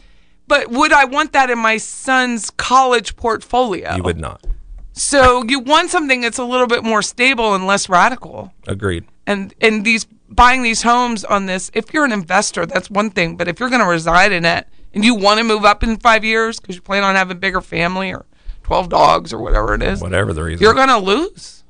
[0.47, 3.95] But would I want that in my son's college portfolio?
[3.95, 4.45] You would not.
[4.93, 8.53] So you want something that's a little bit more stable and less radical.
[8.65, 9.06] Agreed.
[9.25, 13.37] And and these buying these homes on this, if you're an investor, that's one thing.
[13.37, 15.97] But if you're going to reside in it and you want to move up in
[15.97, 18.25] five years because you plan on having a bigger family or
[18.63, 20.63] twelve dogs or whatever it is, Whatever the reason.
[20.63, 21.63] you're going to lose.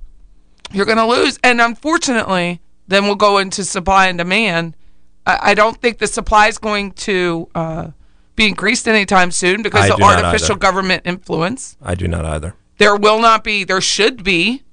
[0.72, 1.40] You're going to lose.
[1.44, 4.76] And unfortunately, then we'll go into supply and demand.
[5.26, 7.92] I, I don't think the supply is going to uh,
[8.36, 11.78] be increased anytime soon because I of artificial government influence.
[11.82, 12.56] I do not either.
[12.80, 14.64] There will not be, there should be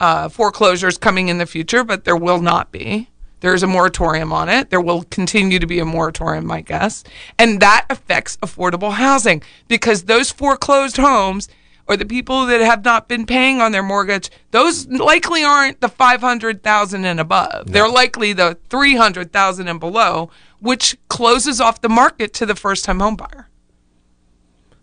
[0.00, 3.10] uh, foreclosures coming in the future, but there will not be.
[3.44, 4.70] There's a moratorium on it.
[4.70, 7.04] There will continue to be a moratorium, I guess.
[7.38, 11.50] And that affects affordable housing because those foreclosed homes
[11.86, 15.90] or the people that have not been paying on their mortgage, those likely aren't the
[15.90, 17.70] 500,000 and above.
[17.70, 20.30] They're likely the 300,000 and below,
[20.60, 23.50] which closes off the market to the first time home buyer.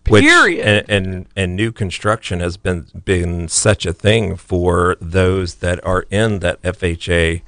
[0.08, 0.86] Which, Period.
[0.88, 6.06] And, and and new construction has been been such a thing for those that are
[6.12, 7.41] in that FHA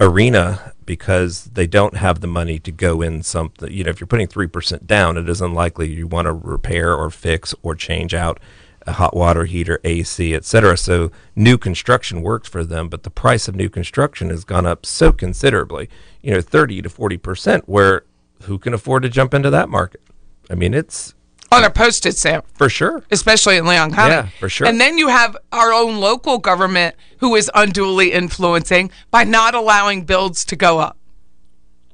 [0.00, 3.70] arena because they don't have the money to go in something.
[3.70, 6.94] You know, if you're putting three percent down, it is unlikely you want to repair
[6.94, 8.40] or fix or change out
[8.86, 10.76] a hot water heater, AC, etc.
[10.76, 14.86] So new construction works for them, but the price of new construction has gone up
[14.86, 15.90] so considerably.
[16.22, 18.04] You know, thirty to forty percent, where
[18.42, 20.00] who can afford to jump into that market?
[20.50, 21.14] I mean, it's
[21.50, 22.46] on a postage stamp.
[22.56, 23.02] for sure.
[23.10, 24.14] especially in Leon County.
[24.14, 24.66] Yeah, for sure.
[24.66, 30.04] And then you have our own local government who is unduly influencing by not allowing
[30.04, 30.96] builds to go up,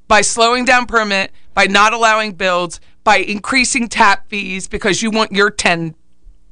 [0.09, 5.33] by slowing down permit, by not allowing builds, by increasing tap fees because you want
[5.33, 5.95] your 10,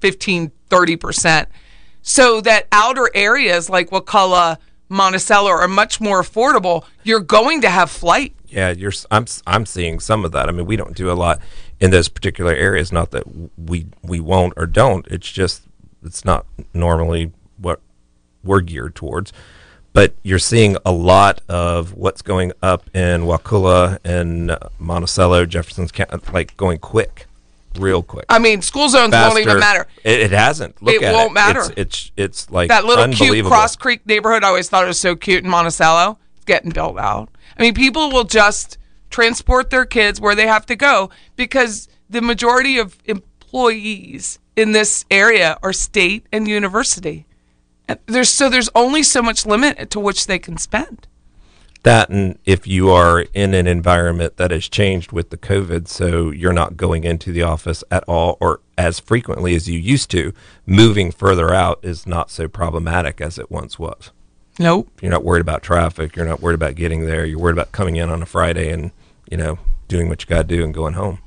[0.00, 1.46] 15, 30%.
[2.02, 6.84] So that outer areas like Wakulla, Monticello are much more affordable.
[7.02, 8.34] You're going to have flight.
[8.48, 8.92] Yeah, you're.
[9.10, 9.24] I'm.
[9.46, 10.48] I'm seeing some of that.
[10.48, 11.40] I mean, we don't do a lot
[11.82, 12.92] in those particular areas.
[12.92, 13.24] Not that
[13.58, 15.06] we we won't or don't.
[15.08, 15.64] It's just
[16.02, 17.80] it's not normally what
[18.42, 19.32] we're geared towards.
[19.92, 26.16] But you're seeing a lot of what's going up in Wakulla and Monticello, Jefferson's County,
[26.32, 27.26] like going quick,
[27.78, 28.24] real quick.
[28.30, 29.86] I mean, school zones won't even matter.
[30.02, 30.82] It, it hasn't.
[30.82, 31.60] Look It won't matter.
[31.60, 33.44] It's, it's it's like that little cute.
[33.44, 34.44] Cross Creek neighborhood.
[34.44, 36.16] I always thought it was so cute in Monticello.
[36.36, 37.28] It's getting built out.
[37.58, 38.78] I mean, people will just
[39.12, 45.04] transport their kids where they have to go because the majority of employees in this
[45.10, 47.26] area are state and university.
[47.88, 51.06] And there's so there's only so much limit to which they can spend.
[51.84, 56.30] that and if you are in an environment that has changed with the covid so
[56.30, 60.32] you're not going into the office at all or as frequently as you used to
[60.64, 64.12] moving further out is not so problematic as it once was
[64.60, 64.86] Nope.
[65.00, 67.96] you're not worried about traffic you're not worried about getting there you're worried about coming
[67.96, 68.92] in on a friday and
[69.30, 69.58] you know
[69.88, 71.18] doing what you got to do and going home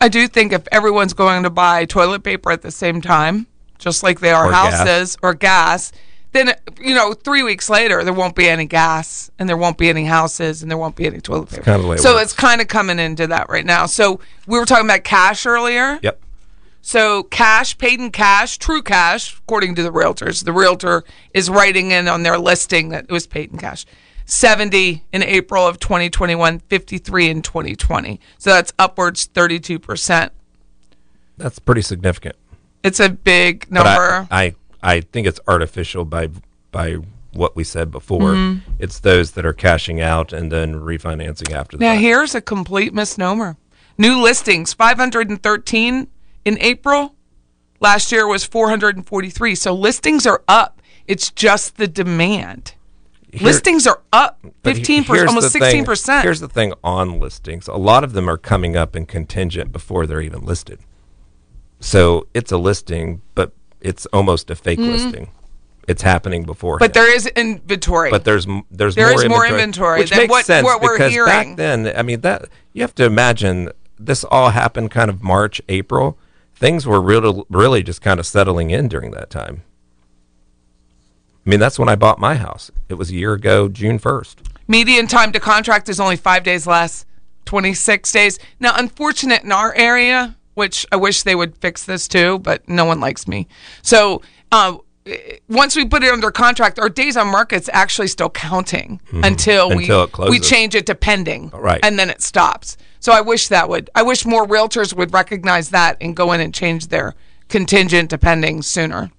[0.00, 3.46] I do think if everyone's going to buy toilet paper at the same time,
[3.78, 4.74] just like they are Or gas.
[4.74, 5.92] houses or gas,
[6.32, 9.88] then you know, three weeks later there won't be any gas and there won't be
[9.88, 11.62] any houses and there won't be any toilet paper.
[11.62, 12.24] kinda the way it so works.
[12.24, 13.86] it's kind of coming into that right now.
[13.86, 15.98] So we were talking about cash earlier.
[16.02, 16.20] yep
[16.82, 20.44] So cash, paid in cash, true cash, according to the realtors.
[20.44, 23.86] The realtor is writing in on their listing that it was paid in cash.
[24.24, 28.20] 70 in April of 2021, 53 in 2020.
[28.38, 30.30] So that's upwards 32%.
[31.36, 32.36] that's pretty significant
[32.84, 34.28] It's a big But I- number.
[34.30, 36.28] I, I think it's artificial by
[36.70, 36.96] by
[37.32, 38.60] what we said before Mhm.
[38.78, 42.94] it's those that are cashing out and then refinancing after that now here's a complete
[42.94, 43.56] misnomer.
[43.98, 46.06] New listings 513
[46.44, 47.14] in April.
[47.80, 49.54] Last year was 443.
[49.56, 50.80] So listings are up.
[51.06, 52.74] It's just the demand.
[53.34, 56.22] Here- listings are up 15%, almost 16%.
[56.22, 57.66] Here's the thing on listings.
[57.68, 60.78] A lot of them are coming up in contingent before they're even listed.
[61.80, 64.92] So it's a listing, but it's almost a fake Mhm.
[64.92, 65.30] listing.
[65.86, 66.78] It's happening before.
[66.78, 68.10] But there is inventory.
[68.10, 70.80] But there's there's There more is more inventory, inventory which than makes what- sense what
[70.80, 75.10] we're because back then, I mean that you have to imagine this all happened kind
[75.10, 76.16] of March, April.
[76.56, 79.62] Things were really really just kind of settling in during that time.
[81.46, 82.70] I mean, that's when I bought my house.
[82.88, 84.40] It was a year ago, June first.
[84.66, 87.04] Median time to contract is only five days less,
[87.44, 88.38] 26 days.
[88.60, 92.86] Now, unfortunate in our area, which I wish they would fix this too, but no
[92.86, 93.46] one likes me.
[93.82, 94.76] So, uh,
[95.50, 99.26] once we put it under contract, our days on market's actually still counting Mhm.
[99.26, 101.80] until, Until it we we change it to pending, Right.
[101.82, 102.78] And then it stops.
[103.00, 103.90] So I wish that would.
[103.94, 107.14] I wish more realtors would recognize that and go in and change their
[107.50, 109.10] contingent to pending sooner,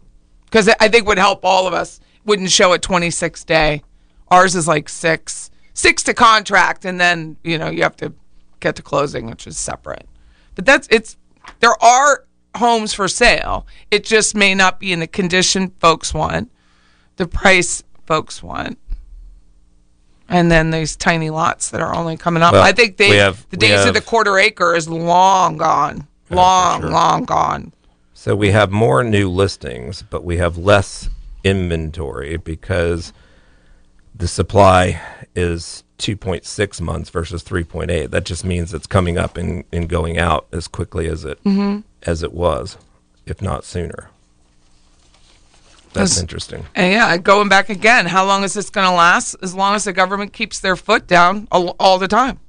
[0.45, 1.99] because I think would help all of us.
[2.25, 3.83] Wouldn't show at 26 day.
[4.29, 8.13] Ours is like six, six to contract, and then you know you have to
[8.59, 10.07] get to closing, which is separate.
[10.55, 11.17] But that's it's.
[11.59, 13.67] There are homes for sale.
[13.91, 16.51] It just may not be in the condition folks want,
[17.17, 18.79] the price folks want,
[20.27, 22.53] and then these tiny lots that are only coming up.
[22.53, 26.81] Well, I think they have- the days of the quarter acre is long gone, long,
[26.81, 26.89] sure.
[26.89, 27.73] long gone.
[28.13, 31.09] So we have more new listings, but we have less
[31.45, 33.13] inventory because
[34.13, 34.99] the supply
[35.36, 38.10] is 2.6 months versus 3.8.
[38.12, 41.84] That just means it's coming up and, and going out as quickly as it Mhm.
[42.03, 42.77] as it was,
[43.25, 44.10] if not sooner.
[45.93, 46.65] That's That's- interesting.
[46.75, 49.36] And yeah, going back again, how long is this going to last?
[49.41, 52.39] As long as the government keeps their foot down all, all the time.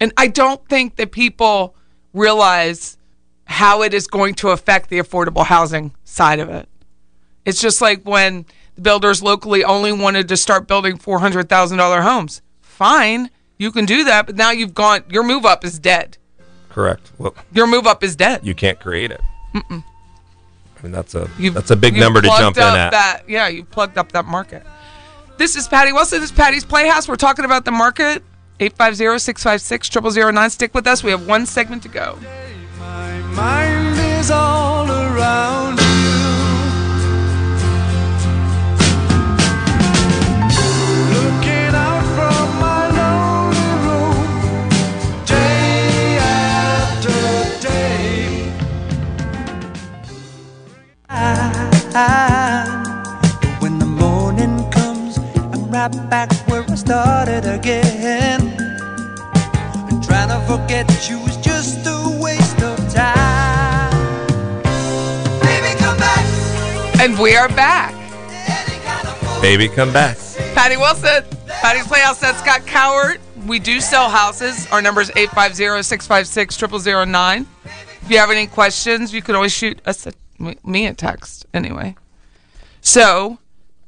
[0.00, 1.74] And I don't think that people
[2.14, 2.96] realize
[3.44, 6.66] how it is going to affect the affordable housing side of it.
[7.44, 8.44] It's just like when
[8.76, 12.42] the builders locally only wanted to start building $400,000 homes.
[12.60, 16.16] Fine, you can do that, but now you've gone, your move up is dead.
[16.70, 17.10] Correct.
[17.18, 18.40] Well, Your move up is dead.
[18.46, 19.20] you can't create it.
[19.54, 19.82] Mm-mm.
[20.78, 22.90] I mean, that's a You've- that's a big number to plugged jump in at.
[22.90, 24.62] That, yeah, you plugged up that market.
[25.36, 26.20] This is Patty Wilson.
[26.20, 27.08] This is Patty's Playhouse.
[27.08, 28.22] We're talking about the market.
[28.60, 30.50] 850-656-0009.
[30.50, 31.02] Stick with us.
[31.02, 32.18] We have one segment to go.
[51.92, 58.40] But when the morning comes, I'm right back where I started again.
[59.90, 63.90] And trying to forget you is just a waste of time.
[65.40, 67.00] Baby, come back.
[67.00, 67.92] And we are back.
[69.42, 70.16] Baby, come back.
[70.54, 71.24] Patty Wilson.
[71.48, 72.20] Patty's Playhouse.
[72.20, 73.20] That's Scott Coward.
[73.46, 74.68] We do sell houses.
[74.70, 77.46] Our number is 850 656 0009.
[78.02, 81.94] If you have any questions, you can always shoot us a me a text anyway.
[82.80, 83.38] So,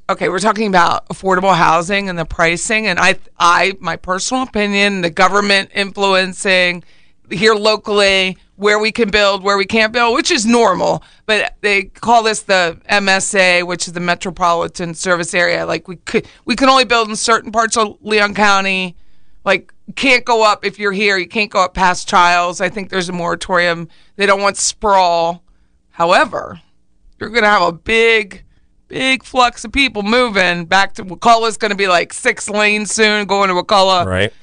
[0.09, 5.01] okay, we're talking about affordable housing and the pricing, and I, I, my personal opinion,
[5.01, 6.83] the government influencing
[7.31, 11.03] here locally where we can build, where we can't build, which is normal.
[11.25, 15.65] But they call this the MSA, which is the Metropolitan Service Area.
[15.65, 18.95] Like we could, we can only build in certain parts of Leon County.
[19.43, 21.17] Like can't go up if you're here.
[21.17, 22.61] You can't go up past Childs.
[22.61, 23.89] I think there's a moratorium.
[24.15, 25.43] They don't want sprawl.
[25.93, 26.59] However,
[27.19, 28.43] you're going to have a big,
[28.87, 31.47] big flux of people moving back to Wakulla.
[31.47, 34.05] It's going to be like six lanes soon going to Wakulla.
[34.05, 34.33] Right.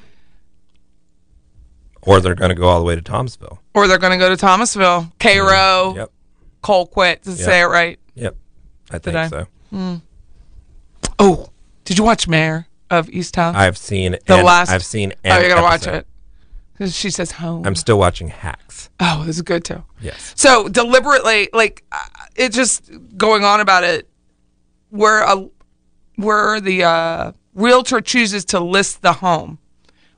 [2.02, 3.60] Or they're going to go all the way to Thomasville.
[3.74, 5.98] Or they're going to go to Thomasville, Cairo, mm-hmm.
[5.98, 6.12] Yep.
[6.62, 7.38] Colquitt, to Yep.
[7.38, 7.98] say it right.
[8.14, 8.36] Yep.
[8.90, 9.28] I think I?
[9.28, 9.46] so.
[9.70, 9.94] Hmm.
[11.18, 11.48] Oh,
[11.84, 13.54] did you watch Mare of Easttown?
[13.54, 14.70] I've seen the last.
[14.70, 16.06] I've seen Oh, you're gonna watch it.
[16.88, 17.66] She says home.
[17.66, 18.88] I'm still watching Hacks.
[19.00, 19.84] oh, this is good too.
[20.00, 20.32] Yes.
[20.36, 21.98] So deliberately, like uh,
[22.36, 24.08] it just going on about it,
[24.88, 25.48] where a
[26.16, 29.58] where the uh, realtor chooses to list the home,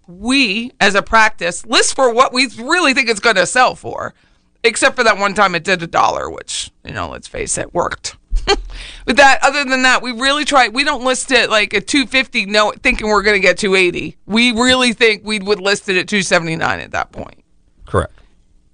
[0.07, 4.15] we as a practice list for what we really think it's going to sell for,
[4.63, 7.75] except for that one time it did a dollar, which you know, let's face it,
[7.75, 8.17] worked.
[9.05, 10.69] But that, other than that, we really try.
[10.69, 14.17] We don't list it like at 250, no, thinking we're going to get 280.
[14.27, 17.43] We really think we would list it at 279 at that point.
[17.85, 18.13] Correct.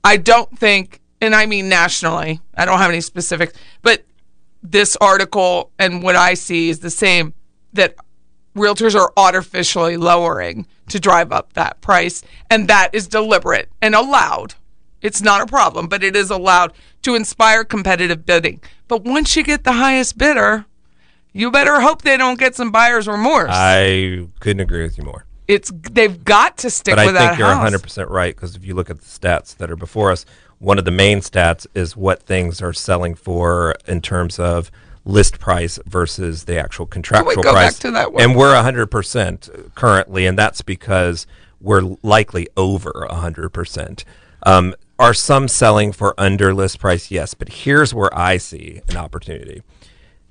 [0.05, 4.05] I don't think, and I mean nationally, I don't have any specifics, but
[4.63, 7.33] this article and what I see is the same
[7.73, 7.95] that
[8.55, 12.23] realtors are artificially lowering to drive up that price.
[12.51, 14.55] And that is deliberate and allowed.
[15.01, 16.73] It's not a problem, but it is allowed
[17.03, 18.61] to inspire competitive bidding.
[18.89, 20.67] But once you get the highest bidder,
[21.33, 23.51] you better hope they don't get some buyer's remorse.
[23.53, 25.25] I couldn't agree with you more.
[25.47, 28.91] it's they've got to stick But I think you're 100% right because if you look
[28.91, 30.25] at the stats that are before us,
[30.59, 34.71] one of the main stats is what things are selling for in terms of
[35.05, 37.79] list price versus the actual contractual go back price.
[37.79, 38.23] to that one?
[38.23, 41.27] And we're 100% currently, and that's because
[41.61, 44.05] we're likely over 100%.
[44.45, 47.11] Um, are some selling for under list price?
[47.11, 49.63] Yes, but here's where I see an opportunity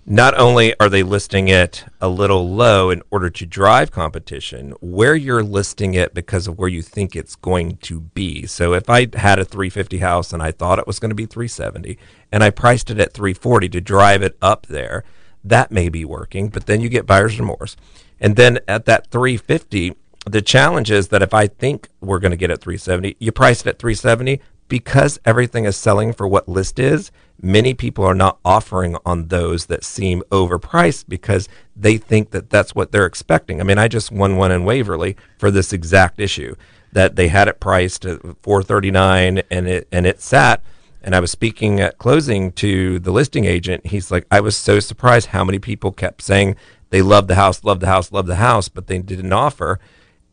[0.10, 5.16] not only are they listing it a little low in order to drive competition, where
[5.16, 8.46] you're listing it because of where you think it's going to be.
[8.46, 11.26] So if I had a 350 house and I thought it was going to be
[11.26, 12.00] 370
[12.32, 15.04] and I priced it at 340 to drive it up there,
[15.44, 17.76] that may be working, but then you get buyer's remorse.
[18.18, 19.94] And then at that 350,
[20.26, 23.60] the challenge is that if I think we're going to get at 370, you price
[23.60, 27.12] it at 370 because everything is selling for what list is.
[27.42, 32.74] Many people are not offering on those that seem overpriced because they think that that's
[32.74, 33.62] what they're expecting.
[33.62, 36.56] I mean, I just won one in Waverly for this exact issue
[36.92, 40.64] that they had it priced at 439 and it and it sat
[41.04, 43.88] and I was speaking at closing to the listing agent.
[43.88, 46.56] He's like, I was so surprised how many people kept saying
[46.90, 49.80] they love the house, love the house, love the house, but they didn't offer.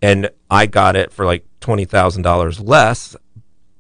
[0.03, 3.17] And I got it for like $20,000 less,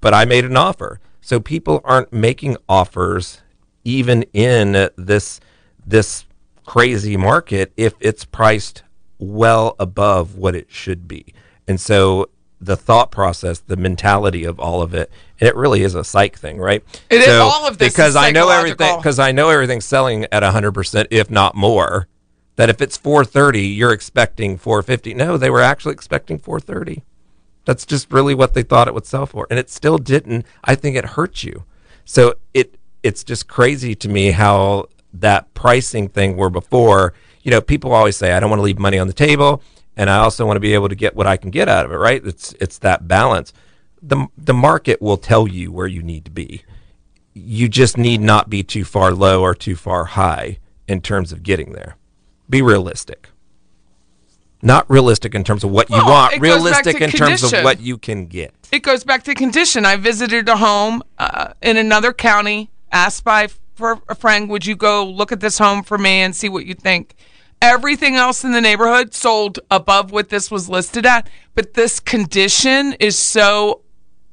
[0.05, 1.00] but I made an offer.
[1.22, 3.40] So people aren't making offers
[3.84, 5.40] even in this
[5.86, 6.26] this
[6.66, 8.82] crazy market if it's priced
[9.18, 11.32] well above what it should be.
[11.66, 12.28] And so
[12.61, 16.38] the thought process, the mentality of all of it, and it really is a psych
[16.38, 16.82] thing, right?
[17.09, 19.84] It is- so, all of this is because I know everything because I know everything's
[19.86, 22.09] selling at 100% if not more.
[22.57, 25.14] That if it's 430, you're expecting 450.
[25.14, 27.02] No, they were actually expecting 430.
[27.64, 30.44] That's just really what they thought it would sell for, and it still didn't.
[30.62, 31.64] I think it hurt you.
[32.04, 37.12] So it it's just crazy to me how that pricing thing were before,
[37.42, 39.62] you know, people always say I don't want to leave money on the table,
[39.96, 41.92] and I also want to be able to get what I can get out of
[41.92, 41.96] it.
[41.96, 42.24] Right?
[42.24, 43.52] It's it's that balance.
[44.02, 46.64] the The market will tell you where you need to be.
[47.32, 51.42] You just need not be too far low or too far high in terms of
[51.42, 51.96] getting there.
[52.48, 53.30] Be realistic.
[54.64, 57.42] Not realistic in terms of what you Well, want, it goes back realistic in terms
[57.52, 58.54] of what you can get.
[58.72, 59.84] it goes back to condition.
[59.84, 64.74] I visited a home uh, in another county, asked by for a friend, "Would you
[64.74, 67.14] go look at this home for me and see what you think?"
[67.60, 72.94] Everything else in the neighborhood sold above what this was listed at, but this condition
[72.94, 73.82] is so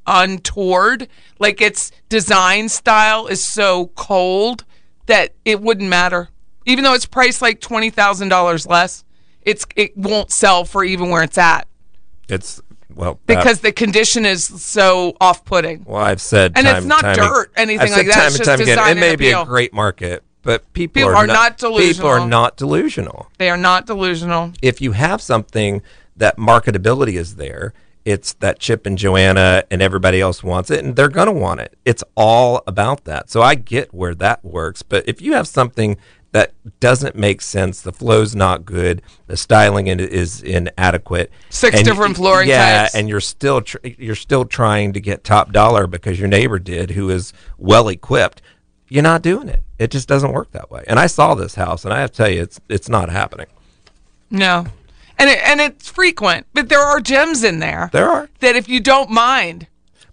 [0.07, 1.09] untoward.
[1.39, 4.63] Like its design style is so cold
[5.07, 6.29] that it wouldn't matter,
[6.65, 9.03] even though it's priced like twenty thousand dollars less.
[9.43, 11.67] It's it won't sell for even where it's at
[12.29, 12.61] It's
[12.93, 15.83] well because uh, the condition is so off-putting.
[15.85, 18.13] well, I've said And it's not time dirt, anything like that.
[18.13, 21.15] Time It's just time again, it may be a great market, but people, People are,
[21.23, 23.31] are not People are not delusional.
[23.37, 24.53] They are not delusional.
[24.61, 25.81] if you have something
[26.17, 27.73] that marketability is there,
[28.05, 31.59] it's that Chip and Joanna and everybody else wants it, and they're going to want
[31.59, 31.77] it.
[31.85, 33.29] It's all about that.
[33.29, 34.81] So I get where that works.
[34.81, 35.97] But if you have something
[36.33, 42.15] that doesn't make sense, the flow's not good, the styling is inadequate, Six and- different
[42.15, 42.95] flooring yeah, types.
[42.95, 46.91] and you're still tr- you're still trying to get top dollar because your neighbor did,
[46.91, 48.41] who is well equipped.
[48.87, 49.61] You're not doing it.
[49.79, 50.83] It just doesn't work that way.
[50.87, 53.47] And I saw this house, and I have to tell you, it's it's not happening.
[54.29, 54.65] No.
[55.17, 57.89] And it, and it's frequent, but there are gems in there.
[57.93, 58.29] There are.
[58.39, 59.67] that if you don't mind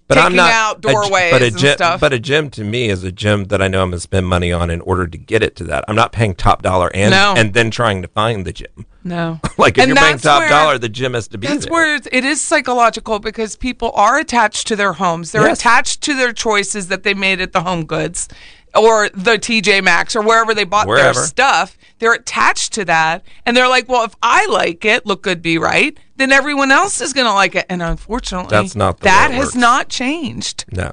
[0.08, 2.00] But I'm not out a doorways but a and gym, stuff.
[2.00, 4.26] But a gym to me is a gym that I know I'm going to spend
[4.26, 5.84] money on in order to get it to that.
[5.86, 7.34] I'm not paying top dollar and No.
[7.36, 8.86] and then trying to find the gym.
[9.04, 9.38] no.
[9.58, 11.72] Like if And you're paying top where- dollar, the gym has to be That's there.
[11.72, 15.32] where it is psychological because people are attached to their homes.
[15.32, 15.58] They're Yes.
[15.60, 18.28] attached to their choices that they made at the Home Goods
[18.74, 21.14] or the TJ Maxx or wherever they bought Wherever.
[21.18, 21.76] their stuff.
[21.98, 25.58] They're attached to that, and they're like, "Well, if I like it, look good, be
[25.58, 29.46] right, then everyone else is going to like it." And unfortunately, That's not that has
[29.46, 29.54] works.
[29.56, 30.64] not changed.
[30.70, 30.92] no.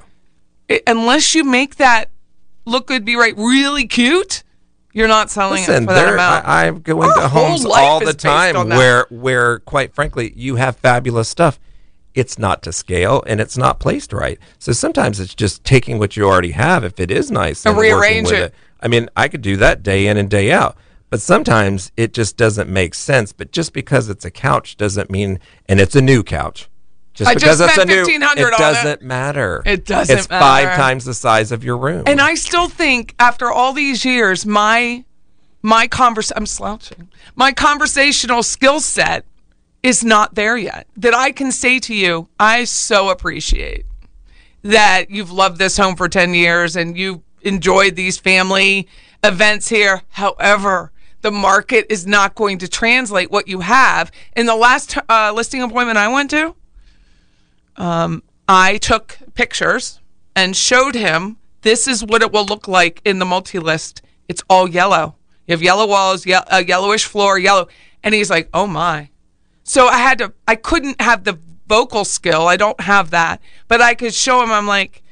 [0.68, 2.08] It- unless you make that
[2.64, 4.42] look good, be right, really cute,
[4.92, 6.48] you're not selling Listen, it for that amount.
[6.48, 10.76] I, I go Our whole homes all the time where, where, quite frankly, you have
[10.76, 11.60] fabulous stuff.
[12.14, 14.38] It's not to scale and it's not placed right.
[14.58, 17.92] So sometimes it's just taking what you already have, if it is nice, And working
[17.92, 18.54] rearrange with it.
[18.80, 20.76] I mean, I could do that day in and day out.
[21.10, 23.32] But sometimes it just doesn't make sense.
[23.32, 26.68] But just because it's a couch doesn't mean, and it's a new couch.
[27.14, 28.58] Just I just because it's spent a new, 1,500 it on it.
[28.58, 29.62] doesn't matter.
[29.64, 32.04] It doesn't It's five times the size of your room.
[32.06, 35.04] And I still think after all these years, my
[35.62, 37.08] my convers I'm slouching.
[37.34, 39.24] My conversational skill set
[39.82, 40.86] is not there yet.
[40.96, 43.86] That I can say to you, I so appreciate
[44.62, 48.88] that you've loved this home for 10 years and you've enjoyed these family
[49.24, 50.02] events here.
[50.10, 50.92] However,
[51.26, 54.12] the market is not going to translate what you have.
[54.36, 56.54] In the last uh, listing appointment I went to,
[57.74, 59.98] um, I took pictures
[60.36, 64.02] and showed him this is what it will look like in the multi list.
[64.28, 65.16] It's all yellow.
[65.48, 67.66] You have yellow walls, ye- a yellowish floor, yellow.
[68.04, 69.10] And he's like, oh my.
[69.64, 72.46] So I had to, I couldn't have the vocal skill.
[72.46, 73.40] I don't have that.
[73.66, 75.02] But I could show him, I'm like,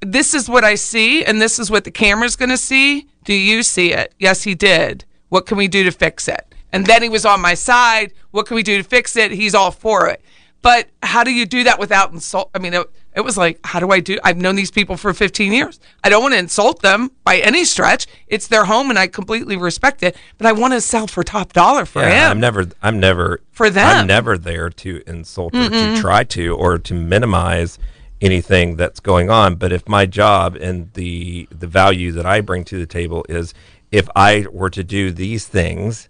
[0.00, 3.08] this is what I see, and this is what the camera's going to see.
[3.24, 4.14] Do you see it?
[4.20, 5.04] Yes, he did.
[5.28, 6.54] What can we do to fix it?
[6.72, 8.12] And then he was on my side.
[8.30, 9.30] What can we do to fix it?
[9.30, 10.22] He's all for it.
[10.62, 12.50] But how do you do that without insult?
[12.54, 14.18] I mean, it, it was like, how do I do?
[14.24, 15.78] I've known these people for 15 years.
[16.02, 18.06] I don't want to insult them by any stretch.
[18.26, 20.16] It's their home, and I completely respect it.
[20.38, 22.32] But I want to sell for top dollar for Yeah, him.
[22.32, 23.86] I'm never, I'm never For them.
[23.86, 27.78] I'm never there to insult or to try to or to minimize
[28.20, 29.54] anything that's going on.
[29.56, 33.54] But if my job and the the value that I bring to the table is,
[33.92, 36.08] if I were to do these things,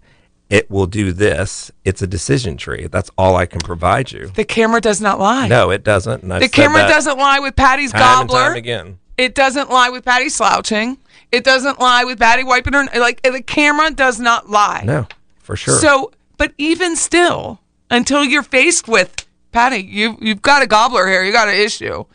[0.49, 1.71] it will do this.
[1.83, 2.87] It's a decision tree.
[2.87, 4.27] That's all I can provide you.
[4.27, 5.47] the camera does not lie.
[5.47, 6.23] No, it doesn't.
[6.23, 8.47] And the camera doesn't lie with Patty's time and gobbler.
[8.49, 8.99] time again.
[9.17, 10.97] It doesn't lie with Patty slouching.
[11.31, 12.85] It doesn't lie with Patty wiping her.
[12.97, 14.83] Like the camera does not lie.
[14.85, 15.07] No,
[15.39, 15.79] for sure.
[15.79, 17.59] So, but even still,
[17.89, 21.23] until you're faced with Patty, you you've got a gobbler here.
[21.23, 22.05] You got an issue.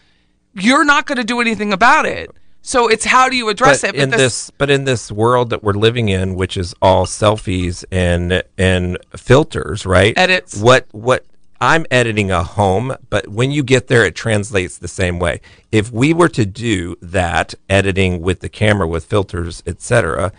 [0.54, 2.30] You're not going to do anything about it.
[2.64, 4.00] So it's how do you address but it?
[4.00, 8.42] in this, but in this world that we're living in, which is all selfies and
[8.56, 10.16] and filters, right?
[10.16, 10.56] Edits.
[10.60, 11.24] What what
[11.60, 15.40] I'm editing a home, but when you get there, it translates the same way.
[15.72, 20.32] If we were to do that editing with the camera with filters, etc.,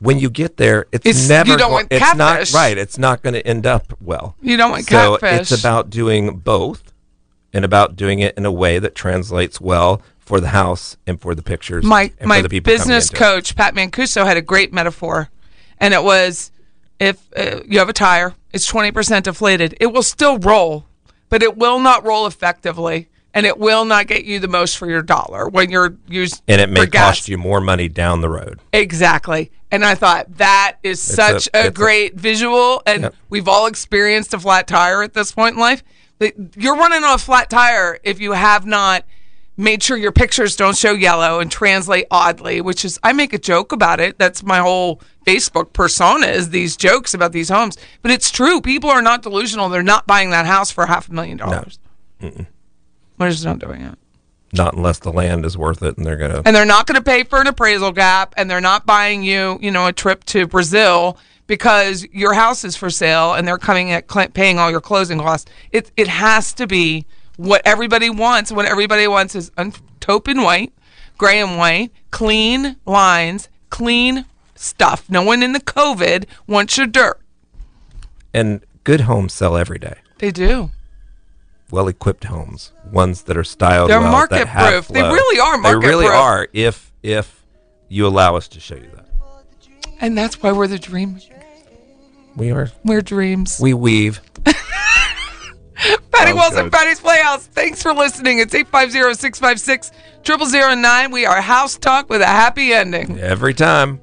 [0.00, 1.50] when you get there, it's, It's- never.
[1.50, 2.52] you don't go- want it's catfish.
[2.54, 2.78] not right.
[2.78, 4.36] It's not going to end up well.
[4.40, 5.52] You don't want so catfish.
[5.52, 6.92] it's about doing both,
[7.52, 10.00] and about doing it in a way that translates well
[10.30, 11.84] for the house and for the pictures.
[11.84, 15.28] my and my for the people business coach Pat Mancuso had a great metaphor,
[15.78, 16.52] and it was
[17.00, 19.76] if uh, you have a tire, it's twenty percent deflated.
[19.80, 20.86] It will still roll,
[21.28, 24.88] but it will not roll effectively, and it will not get you the most for
[24.88, 26.42] your dollar when you're used.
[26.46, 27.16] and it may for gas.
[27.16, 28.60] cost you more money down the road.
[28.72, 29.50] Exactly.
[29.72, 32.82] And I thought that is a- such a, a- great visual.
[32.86, 33.14] And Yep.
[33.30, 35.82] we've all experienced a flat tire at this point in life.
[36.56, 39.04] You're running on a flat tire if you have not
[39.60, 43.38] made sure your pictures don't show yellow and translate oddly, which is, I make a
[43.38, 44.18] joke about it.
[44.18, 47.76] That's my whole Facebook persona is these jokes about these homes.
[48.02, 48.60] But it's true.
[48.60, 49.68] People are not delusional.
[49.68, 51.78] They're not buying that house for half a million dollars.
[52.20, 52.46] No.
[53.18, 53.98] We're just not doing it.
[54.52, 56.42] Not unless the land is worth it and they're gonna.
[56.44, 59.58] and they're not going to pay for an appraisal gap and they're not buying you
[59.62, 63.92] you know a trip to brazil because your house is for sale and they're coming
[63.92, 67.06] at cl- paying all your closing costs it, it has to be
[67.36, 70.72] what everybody wants what everybody wants is un- taupe and white
[71.18, 74.24] gray and white clean lines clean
[74.54, 77.18] stuff no one in the covid wants your dirt
[78.34, 79.96] And good homes sell every day.
[80.18, 80.70] they do
[81.70, 83.90] Well equipped homes, ones that are styled.
[83.90, 84.88] They're well, market proof.
[84.88, 85.82] They really are market proof.
[85.82, 86.18] They really proof.
[86.18, 86.48] are.
[86.52, 87.44] If if
[87.88, 89.06] you allow us to show you that,
[90.00, 91.20] and that's why we're the dream
[92.36, 92.70] we are.
[92.84, 94.20] we're dreams We weave.
[96.12, 96.72] Patty oh, Wilson, good.
[96.72, 97.46] Patty's Playhouse.
[97.46, 98.38] Thanks for listening.
[98.38, 99.92] It's 850 656
[100.24, 101.10] 0009.
[101.10, 103.18] We are House Talk with a happy ending.
[103.18, 104.00] Every time.